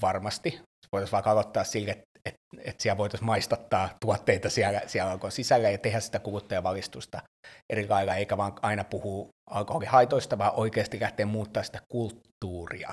Varmasti. 0.00 0.60
Voitaisiin 0.92 1.12
vaikka 1.12 1.30
aloittaa 1.30 1.64
sille, 1.64 1.90
että 1.90 2.10
et, 2.24 2.34
et 2.64 2.80
siellä 2.80 2.98
voitaisiin 2.98 3.26
maistattaa 3.26 3.88
tuotteita 4.00 4.50
siellä, 4.50 4.80
siellä 4.86 5.10
Alkon 5.10 5.32
sisällä 5.32 5.70
ja 5.70 5.78
tehdä 5.78 6.00
sitä 6.00 6.18
kuluttajavalistusta 6.18 7.22
eri 7.70 7.88
lailla, 7.88 8.14
eikä 8.14 8.36
vaan 8.36 8.52
aina 8.62 8.84
puhu 8.84 9.28
alkoholihaitoista, 9.50 10.38
vaan 10.38 10.52
oikeasti 10.54 11.00
lähteä 11.00 11.26
muuttaa 11.26 11.62
sitä 11.62 11.78
kulttuuria, 11.92 12.92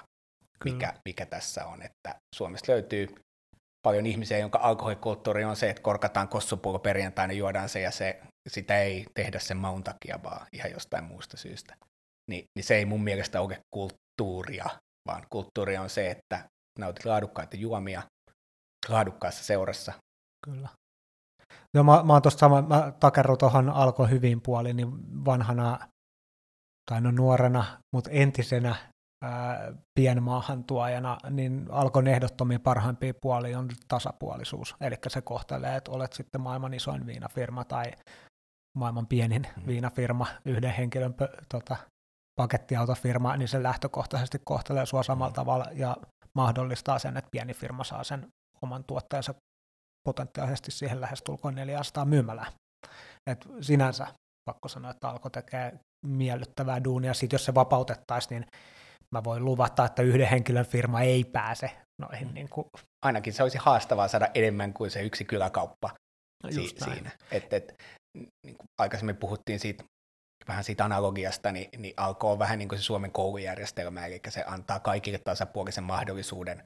mikä, 0.66 0.94
mikä 1.06 1.26
tässä 1.26 1.66
on. 1.66 1.82
Että 1.82 2.16
Suomesta 2.36 2.72
löytyy 2.72 3.08
paljon 3.88 4.06
ihmisiä, 4.06 4.38
jonka 4.38 4.60
alkoholikulttuuri 4.62 5.44
on 5.44 5.56
se, 5.56 5.70
että 5.70 5.82
korkataan 5.82 6.28
kossupullo 6.28 6.80
perjantaina, 6.80 7.34
juodaan 7.34 7.70
se 7.70 7.80
ja 7.80 7.92
se, 7.92 8.20
sitä 8.50 8.80
ei 8.80 9.06
tehdä 9.14 9.40
sen 9.40 9.58
maun 9.58 9.84
takia, 9.84 10.20
vaan 10.24 10.48
ihan 10.54 10.72
jostain 10.72 11.04
muusta 11.04 11.38
syystä. 11.38 11.76
Ni, 12.30 12.44
niin 12.56 12.64
se 12.64 12.76
ei 12.76 12.86
mun 12.86 13.04
mielestä 13.04 13.42
ole 13.42 13.62
kulttuuria, 13.74 14.66
vaan 15.08 15.24
kulttuuri 15.30 15.78
on 15.78 15.90
se, 15.90 16.12
että 16.12 16.50
nautit 16.80 17.06
laadukkaita 17.06 17.58
juomia 17.58 18.02
laadukkaassa 18.90 19.44
seurassa. 19.44 19.94
Kyllä. 20.46 20.70
Joo, 21.74 21.84
mä, 21.84 22.04
mä 22.04 22.14
oon 22.14 22.22
tuossa 22.22 22.40
sama, 22.40 22.62
mä 22.62 22.94
takerrun 23.00 23.38
tuohon 23.38 23.70
alko 23.70 24.06
hyvin 24.06 24.42
puolin, 24.42 24.78
niin 24.78 25.26
vanhana, 25.26 25.80
tai 26.92 27.02
no 27.02 27.12
nuorena, 27.12 27.82
mutta 27.96 28.10
entisenä 28.10 28.76
ää, 29.24 29.74
pienmaahantuojana, 30.00 31.18
niin 31.30 31.68
alkon 31.72 32.08
ehdottomia 32.08 32.60
parhaimpia 32.60 33.14
puolia 33.22 33.60
on 33.60 33.70
tasapuolisuus. 33.88 34.76
Eli 34.82 34.96
se 35.08 35.22
kohtelee, 35.22 35.76
että 35.76 35.92
olet 35.92 36.14
sitten 36.14 36.42
maailman 36.42 36.74
isoin 36.74 37.06
viinafirma 37.06 37.64
tai 37.64 37.92
maailman 38.78 39.08
pienin 39.08 39.48
Mm. 39.58 39.68
viinafirma, 39.68 40.28
yhden 40.46 40.72
henkilön 40.74 41.14
pö, 41.14 41.28
tota, 41.50 41.76
pakettiautofirma, 42.42 43.38
niin 43.38 43.48
se 43.48 43.64
lähtökohtaisesti 43.64 44.40
kohtelee 44.46 44.86
sua 44.86 45.04
samalla 45.04 45.32
Mm. 45.32 45.36
tavalla 45.36 45.66
ja 45.74 45.98
mahdollistaa 46.36 47.00
sen, 47.00 47.18
että 47.18 47.30
pieni 47.32 47.54
firma 47.54 47.84
saa 47.84 48.04
sen 48.04 48.28
oman 48.62 48.84
tuotteensa 48.84 49.34
potentiaalisesti 50.08 50.72
siihen 50.72 51.02
lähestulkoon 51.02 51.56
400 51.56 52.06
myymälää. 52.06 52.52
Et 53.30 53.48
sinänsä 53.62 54.08
pakko 54.50 54.68
sanoa, 54.68 54.92
että 54.92 55.10
Alko 55.10 55.30
tekee 55.30 55.80
miellyttävää 56.06 56.84
duunia. 56.84 57.14
Sitten 57.14 57.36
jos 57.38 57.46
se 57.46 57.54
vapautettaisiin, 57.56 58.42
niin 58.42 58.50
mä 59.16 59.24
voin 59.24 59.46
luvata, 59.46 59.86
että 59.86 60.02
yhden 60.02 60.28
henkilön 60.28 60.66
firma 60.66 61.02
ei 61.02 61.24
pääse 61.24 61.72
noihin. 62.02 62.28
Mm. 62.28 62.34
Niin 62.34 62.50
kuin, 62.50 62.66
Ainakin 63.06 63.34
se 63.34 63.44
olisi 63.44 63.58
haastavaa 63.58 64.08
saada 64.08 64.28
enemmän 64.34 64.74
kuin 64.74 64.92
se 64.92 65.02
yksi 65.02 65.26
kyläkauppa 65.26 65.90
si- 66.50 66.56
just 66.62 66.80
näin. 66.80 66.94
siinä. 66.94 67.12
Et, 67.32 67.54
et, 67.54 67.74
niin 68.18 68.58
kuin 68.58 68.68
aikaisemmin 68.78 69.18
puhuttiin 69.18 69.60
siitä, 69.60 69.84
vähän 70.48 70.64
siitä 70.64 70.86
analogiasta, 70.86 71.52
niin, 71.52 71.70
niin 71.78 71.94
alkoi 71.98 72.40
vähän 72.40 72.60
niin 72.60 72.70
kuin 72.70 72.80
se 72.80 72.84
Suomen 72.84 73.12
koulujärjestelmä, 73.12 74.06
eli 74.06 74.20
se 74.30 74.44
antaa 74.48 74.80
kaikille 74.80 75.18
tasapuolisen 75.18 75.84
mahdollisuuden, 75.84 76.64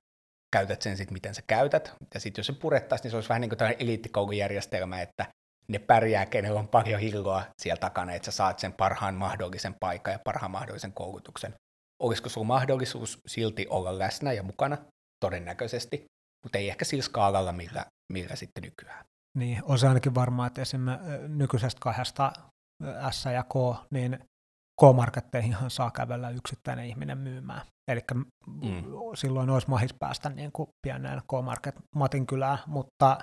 käytät 0.56 0.82
sen 0.82 0.98
sitten, 0.98 1.14
miten 1.14 1.36
sä 1.36 1.42
käytät, 1.48 1.94
ja 2.14 2.20
sitten 2.20 2.40
jos 2.40 2.48
se 2.48 2.54
purettaisiin, 2.54 3.04
niin 3.04 3.12
se 3.12 3.18
olisi 3.18 3.30
vähän 3.30 3.42
niin 3.42 3.50
kuin 3.50 3.58
tällainen 3.58 3.82
eliittikoulujärjestelmä, 3.82 5.02
että 5.02 5.26
ne 5.68 5.80
pärjää, 5.80 6.26
kenellä 6.26 6.60
on 6.60 6.68
paljon 6.68 7.00
hilloa 7.00 7.44
siellä 7.62 7.80
takana, 7.80 8.14
että 8.14 8.26
sä 8.26 8.32
saat 8.32 8.60
sen 8.60 8.74
parhaan 8.74 9.16
mahdollisen 9.16 9.76
paikan 9.80 10.12
ja 10.12 10.20
parhaan 10.24 10.52
mahdollisen 10.52 10.94
koulutuksen. 10.94 11.54
Olisiko 12.00 12.30
sulla 12.30 12.48
mahdollisuus 12.48 13.18
silti 13.28 13.68
olla 13.70 14.00
läsnä 14.00 14.34
ja 14.34 14.44
mukana? 14.44 14.78
Todennäköisesti, 15.20 16.06
mutta 16.44 16.58
ei 16.58 16.70
ehkä 16.70 16.86
sillä 16.86 17.04
skaalalla, 17.04 17.52
millä, 17.52 17.86
millä 18.14 18.36
sitten 18.36 18.64
nykyään. 18.64 19.06
Niin, 19.38 19.64
on 19.64 19.80
se 19.80 19.88
ainakin 19.88 20.16
varmaa, 20.16 20.48
että 20.48 20.62
esimerkiksi 20.62 21.28
nykyisestä 21.28 21.80
kahdesta 21.82 22.34
S 23.12 23.26
ja 23.26 23.44
K, 23.44 23.54
niin 23.92 24.20
K-marketteihinhan 24.82 25.70
saa 25.70 25.92
kävellä 25.92 26.30
yksittäinen 26.30 26.86
ihminen 26.86 27.18
myymään. 27.18 27.62
Eli 27.92 28.02
mm. 28.48 28.84
silloin 29.16 29.50
olisi 29.50 29.70
mahis 29.70 29.94
päästä 29.94 30.30
niin 30.30 30.52
kuin 30.52 30.70
pienen 30.88 31.22
K-market 31.22 31.76
Matin 31.96 32.28
kylään, 32.28 32.58
mutta 32.68 33.18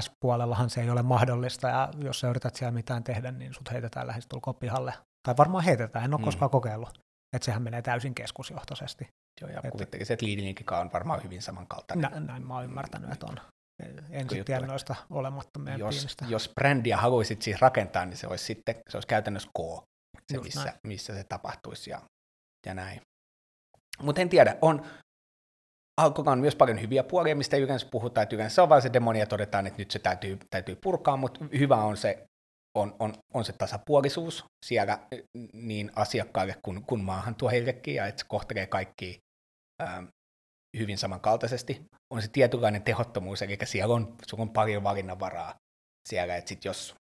S-puolellahan 0.00 0.70
se 0.70 0.80
ei 0.80 0.90
ole 0.90 1.02
mahdollista, 1.02 1.68
ja 1.68 1.88
jos 1.98 2.20
sä 2.20 2.30
yrität 2.30 2.56
siellä 2.56 2.72
mitään 2.72 3.04
tehdä, 3.04 3.30
niin 3.30 3.54
sut 3.54 3.70
heitetään 3.70 4.06
lähestulkoon 4.06 4.56
pihalle. 4.56 4.94
Tai 5.26 5.34
varmaan 5.38 5.64
heitetään, 5.64 6.04
en 6.04 6.14
ole 6.14 6.20
mm. 6.20 6.24
koskaan 6.24 6.50
kokeillut. 6.50 6.98
Että 7.36 7.44
sehän 7.44 7.62
menee 7.62 7.82
täysin 7.82 8.14
keskusjohtoisesti. 8.14 9.08
Joo, 9.40 9.50
ja 9.50 9.60
et, 9.64 9.70
kuvittelisin, 9.70 10.14
että 10.14 10.80
on 10.80 10.90
varmaan 10.92 11.22
hyvin 11.22 11.42
samankaltainen. 11.42 12.10
Nä, 12.10 12.20
näin 12.20 12.46
mä 12.46 12.54
oon 12.54 12.64
ymmärtänyt, 12.64 13.12
että 13.12 13.26
on. 13.26 13.40
En 14.10 14.28
sitten 14.28 14.44
tiedä 14.44 14.66
noista 14.66 14.94
olemattomia 15.10 15.76
jos, 15.76 15.94
pienistä. 15.94 16.24
jos 16.28 16.50
brändiä 16.54 16.96
haluaisit 16.96 17.42
siis 17.42 17.60
rakentaa, 17.60 18.06
niin 18.06 18.16
se 18.16 18.26
olisi 18.26 18.44
sitten, 18.44 18.74
se 18.88 18.96
olisi 18.96 19.08
käytännössä 19.08 19.50
K, 19.58 19.84
se 20.32 20.38
missä, 20.38 20.72
missä 20.86 21.14
se 21.14 21.24
tapahtuisi 21.24 21.90
ja, 21.90 22.02
ja 22.66 22.74
näin. 22.74 23.00
Mutta 24.02 24.20
en 24.20 24.28
tiedä, 24.28 24.56
on, 24.62 24.86
Alkolla 26.00 26.30
on 26.30 26.38
myös 26.38 26.56
paljon 26.56 26.80
hyviä 26.80 27.02
puolia, 27.02 27.36
mistä 27.36 27.56
yleensä 27.56 27.86
puhutaan, 27.90 28.22
että 28.22 28.36
yleensä 28.36 28.62
on 28.62 28.68
vain 28.68 28.82
se 28.82 28.92
demoni 28.92 29.18
ja 29.18 29.26
todetaan, 29.26 29.66
että 29.66 29.78
nyt 29.78 29.90
se 29.90 29.98
täytyy, 29.98 30.38
täytyy 30.50 30.76
purkaa, 30.76 31.16
mutta 31.16 31.44
hyvä 31.58 31.76
on 31.76 31.96
se, 31.96 32.26
on, 32.78 32.96
on, 32.98 33.14
on 33.34 33.44
se 33.44 33.52
tasapuolisuus 33.52 34.44
siellä 34.66 34.98
niin 35.52 35.90
asiakkaille 35.96 36.54
kuin, 36.62 36.84
kuin 36.84 37.04
maahan 37.04 37.34
tuohillekin, 37.34 37.94
ja 37.94 38.06
että 38.06 38.20
se 38.20 38.26
kohtelee 38.28 38.66
kaikki 38.66 39.18
ää, 39.80 40.02
hyvin 40.78 40.98
samankaltaisesti. 40.98 41.82
On 42.14 42.22
se 42.22 42.28
tietynlainen 42.28 42.82
tehottomuus, 42.82 43.42
eli 43.42 43.58
siellä 43.64 43.94
on, 43.94 44.16
sulla 44.26 44.42
on 44.42 44.50
paljon 44.50 44.82
valinnanvaraa 44.82 45.54
siellä, 46.08 46.36
että 46.36 46.48
sit 46.48 46.64
jos, 46.64 46.94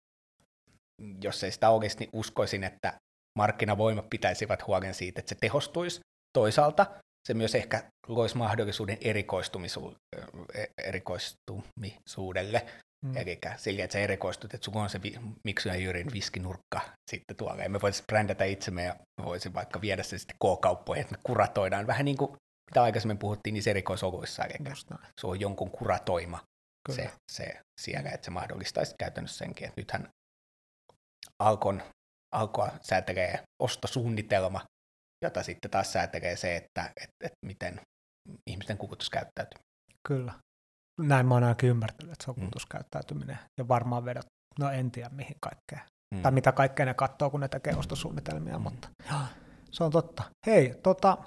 jos 1.23 1.43
ei 1.43 1.51
sitä 1.51 1.69
olisi, 1.69 1.99
niin 1.99 2.09
uskoisin, 2.13 2.63
että 2.63 2.93
markkinavoimat 3.37 4.09
pitäisivät 4.09 4.67
huolen 4.67 4.93
siitä, 4.93 5.19
että 5.19 5.29
se 5.29 5.35
tehostuisi. 5.41 5.99
Toisaalta 6.37 6.85
se 7.27 7.33
myös 7.33 7.55
ehkä 7.55 7.83
loisi 8.07 8.37
mahdollisuuden 8.37 8.97
e-, 9.01 10.65
erikoistumisuudelle, 10.83 12.65
mm. 13.05 13.17
eli 13.17 13.39
sille, 13.57 13.83
että 13.83 13.93
sä 13.93 13.99
erikoistut, 13.99 14.53
että 14.53 14.65
sulla 14.65 14.81
on 14.81 14.89
se 14.89 14.99
Miksu 15.43 15.69
ja 15.69 15.75
Jyrin 15.75 16.13
viskinurkka 16.13 16.81
sitten 17.11 17.37
tuolla, 17.37 17.63
ja 17.63 17.69
me 17.69 17.81
voitaisiin 17.81 18.07
brändätä 18.07 18.43
itsemme 18.43 18.83
ja 18.83 18.95
voisin 19.23 19.53
vaikka 19.53 19.81
viedä 19.81 20.03
se 20.03 20.17
sitten 20.17 20.37
K-kauppoihin, 20.37 21.01
että 21.01 21.15
me 21.15 21.21
kuratoidaan 21.23 21.87
vähän 21.87 22.05
niin 22.05 22.17
kuin 22.17 22.31
mitä 22.69 22.83
aikaisemmin 22.83 23.17
puhuttiin 23.17 23.53
niissä 23.53 23.69
erikoisoluissa, 23.69 24.43
eli 24.43 24.73
se 25.21 25.27
on 25.27 25.39
jonkun 25.39 25.71
kuratoima 25.71 26.39
se, 26.89 27.13
se 27.31 27.61
siellä, 27.81 28.09
että 28.09 28.25
se 28.25 28.31
mahdollistaisi 28.31 28.95
käytännössä 28.99 29.37
senkin, 29.37 29.67
että 29.67 29.81
nythän 29.81 30.09
Alkon, 31.39 31.83
Alkoa 32.35 32.71
säätelee 32.81 33.43
ostosuunnitelma, 33.61 34.61
jota 35.25 35.43
sitten 35.43 35.71
taas 35.71 35.93
säätelee 35.93 36.35
se, 36.35 36.55
että, 36.55 36.91
että, 37.01 37.15
että 37.23 37.45
miten 37.45 37.81
ihmisten 38.47 38.77
kulutus 38.77 39.09
käyttäytyy. 39.09 39.59
Kyllä. 40.07 40.33
Näin 41.01 41.25
mä 41.25 41.33
oon 41.33 41.43
ainakin 41.43 41.69
ymmärtänyt, 41.69 42.13
että 42.13 42.25
se 42.25 42.31
on 42.31 42.35
mm. 42.35 42.39
kulutuskäyttäytyminen. 42.39 43.37
Ja 43.59 43.67
varmaan 43.67 44.05
vedot, 44.05 44.25
no 44.59 44.71
en 44.71 44.91
tiedä 44.91 45.09
mihin 45.09 45.35
kaikkea. 45.41 45.89
Mm. 46.15 46.21
Tai 46.21 46.31
mitä 46.31 46.51
kaikkea 46.51 46.85
ne 46.85 46.93
katsoo, 46.93 47.29
kun 47.29 47.39
ne 47.39 47.47
tekee 47.47 47.75
ostosuunnitelmia, 47.75 48.57
mm. 48.57 48.63
mutta 48.63 48.89
se 49.71 49.83
on 49.83 49.91
totta. 49.91 50.23
Hei, 50.45 50.75
tota, 50.83 51.17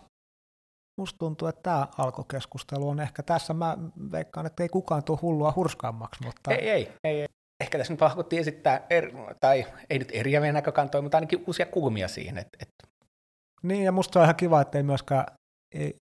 musta 1.00 1.18
tuntuu, 1.18 1.48
että 1.48 1.62
tämä 1.62 1.88
alkokeskustelu 1.98 2.88
on 2.88 3.00
ehkä 3.00 3.22
tässä, 3.22 3.54
mä 3.54 3.78
veikkaan, 4.12 4.46
että 4.46 4.62
ei 4.62 4.68
kukaan 4.68 5.04
tule 5.04 5.18
hullua 5.22 5.52
hurskaammaksi. 5.56 6.24
Mutta... 6.24 6.50
Ei, 6.50 6.70
ei, 6.70 6.92
ei, 7.04 7.20
ei. 7.20 7.28
Ehkä 7.62 7.78
tässä 7.78 7.92
nyt 7.92 8.00
haluttiin 8.00 8.40
esittää, 8.40 8.86
er, 8.90 9.12
tai 9.40 9.66
ei 9.90 9.98
nyt 9.98 10.08
eriäviä 10.12 10.52
näkökantoja, 10.52 11.02
mutta 11.02 11.16
ainakin 11.16 11.44
uusia 11.46 11.66
kulmia 11.66 12.08
siihen. 12.08 12.38
Että, 12.38 12.58
että... 12.60 13.06
Niin, 13.62 13.84
ja 13.84 13.92
musta 13.92 14.18
on 14.18 14.24
ihan 14.24 14.36
kiva, 14.36 14.60
että 14.60 14.78
ei 14.78 14.82
myöskään, 14.82 15.24
ei, 15.74 15.94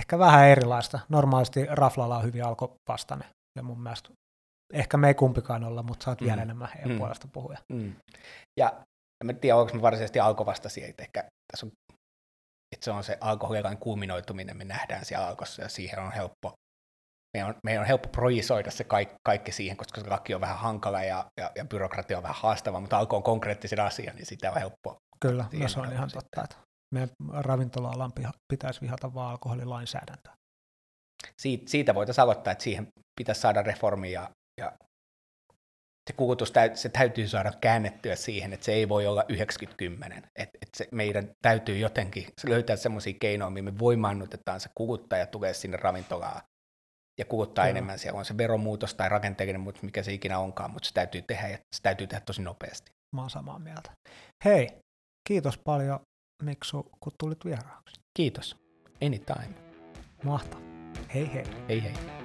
ehkä 0.00 0.18
vähän 0.18 0.48
erilaista. 0.48 1.00
Normaalisti 1.08 1.66
Raflalla 1.70 2.16
on 2.16 2.24
hyvin 2.24 2.44
alkovastainen, 2.44 3.28
ja 3.56 3.62
mun 3.62 3.82
mielestä 3.82 4.10
ehkä 4.72 4.96
me 4.96 5.08
ei 5.08 5.14
kumpikaan 5.14 5.64
olla, 5.64 5.82
mutta 5.82 6.04
sä 6.04 6.10
oot 6.10 6.20
mm. 6.20 6.26
vielä 6.26 6.42
enemmän 6.42 6.68
heidän 6.74 6.90
mm. 6.90 6.98
puolesta 6.98 7.28
puhuja. 7.32 7.58
Mm. 7.72 7.94
Ja 8.60 8.72
en 9.24 9.36
tiedä, 9.36 9.56
onko 9.56 9.74
me 9.74 9.82
varsinaisesti 9.82 10.20
alkovastaisia, 10.20 10.86
että 10.86 11.02
ehkä 11.02 11.24
tässä 11.52 11.66
on 11.66 11.72
että 12.72 12.84
se 12.84 12.90
on 12.90 13.04
se 13.04 13.18
alkoholilain 13.20 13.78
kulminoituminen, 13.78 14.56
me 14.56 14.64
nähdään 14.64 15.04
siellä 15.04 15.26
alkossa 15.26 15.62
ja 15.62 15.68
siihen 15.68 15.98
on 15.98 16.12
helppo, 16.12 16.52
meidän 17.36 17.48
on, 17.48 17.54
meidän 17.64 17.80
on 17.80 17.86
helppo 17.86 18.08
projisoida 18.08 18.70
se 18.70 18.84
kaikki, 18.84 19.14
kaikki 19.22 19.52
siihen, 19.52 19.76
koska 19.76 20.00
se 20.00 20.08
laki 20.08 20.34
on 20.34 20.40
vähän 20.40 20.58
hankala 20.58 21.02
ja, 21.02 21.26
ja, 21.40 21.50
ja 21.56 21.64
byrokratia 21.64 22.16
on 22.16 22.22
vähän 22.22 22.36
haastava, 22.40 22.80
mutta 22.80 22.98
alko 22.98 23.16
on 23.16 23.22
konkreettisen 23.22 23.80
asia, 23.80 24.12
niin 24.12 24.26
sitä 24.26 24.50
on 24.50 24.58
helppo. 24.60 24.96
Kyllä, 25.20 25.44
no 25.52 25.68
se 25.68 25.80
on 25.80 25.92
ihan 25.92 26.10
sitten. 26.10 26.22
totta, 26.22 26.44
että 26.44 26.56
meidän 26.94 27.10
ravintola-alan 27.32 28.12
pitäisi 28.52 28.80
vihata 28.80 29.14
vaan 29.14 29.30
alkoholilainsäädäntöä. 29.30 30.32
Siitä, 31.38 31.70
siitä 31.70 31.94
voitaisiin 31.94 32.22
aloittaa, 32.22 32.52
että 32.52 32.64
siihen 32.64 32.88
pitäisi 33.20 33.40
saada 33.40 33.62
reformia 33.62 34.20
ja, 34.20 34.30
ja 34.60 34.72
se 36.10 36.16
kulutus 36.16 36.52
se 36.74 36.88
täytyy 36.88 37.28
saada 37.28 37.52
käännettyä 37.60 38.16
siihen, 38.16 38.52
että 38.52 38.66
se 38.66 38.72
ei 38.72 38.88
voi 38.88 39.06
olla 39.06 39.24
90-10. 39.32 40.22
Että 40.36 40.58
et 40.62 40.68
se 40.76 40.88
meidän 40.92 41.30
täytyy 41.42 41.78
jotenkin 41.78 42.26
löytää 42.46 42.76
semmoisia 42.76 43.14
keinoja, 43.20 43.50
millä 43.50 43.70
me 43.70 43.78
voimaannutetaan 43.78 44.60
se 44.60 44.68
kuluttaja 44.74 45.26
tulee 45.26 45.54
sinne 45.54 45.76
ravintolaan 45.76 46.42
ja 47.18 47.24
kuluttaa 47.24 47.64
Kyllä. 47.64 47.70
enemmän. 47.70 47.98
Siellä 47.98 48.18
on 48.18 48.24
se 48.24 48.36
veromuutos 48.36 48.94
tai 48.94 49.08
rakenteellinen 49.08 49.60
muutos, 49.60 49.82
mikä 49.82 50.02
se 50.02 50.12
ikinä 50.12 50.38
onkaan, 50.38 50.70
mutta 50.70 50.88
se 50.88 50.94
täytyy 50.94 51.22
tehdä 51.22 51.48
ja 51.48 51.56
se 51.56 51.82
täytyy 51.82 52.06
tehdä 52.06 52.24
tosi 52.26 52.42
nopeasti. 52.42 52.92
Mä 53.12 53.20
oon 53.20 53.30
samaa 53.30 53.58
mieltä. 53.58 53.90
Hei, 54.44 54.68
kiitos 55.28 55.58
paljon 55.58 56.00
Miksu, 56.42 56.90
kun 57.00 57.12
tulit 57.18 57.44
vieraaksi. 57.44 58.00
Kiitos. 58.16 58.56
Anytime. 59.06 59.54
Mahtavaa. 60.24 60.62
Hei 61.14 61.34
hei. 61.34 61.44
Hei 61.68 61.82
hei. 61.82 62.21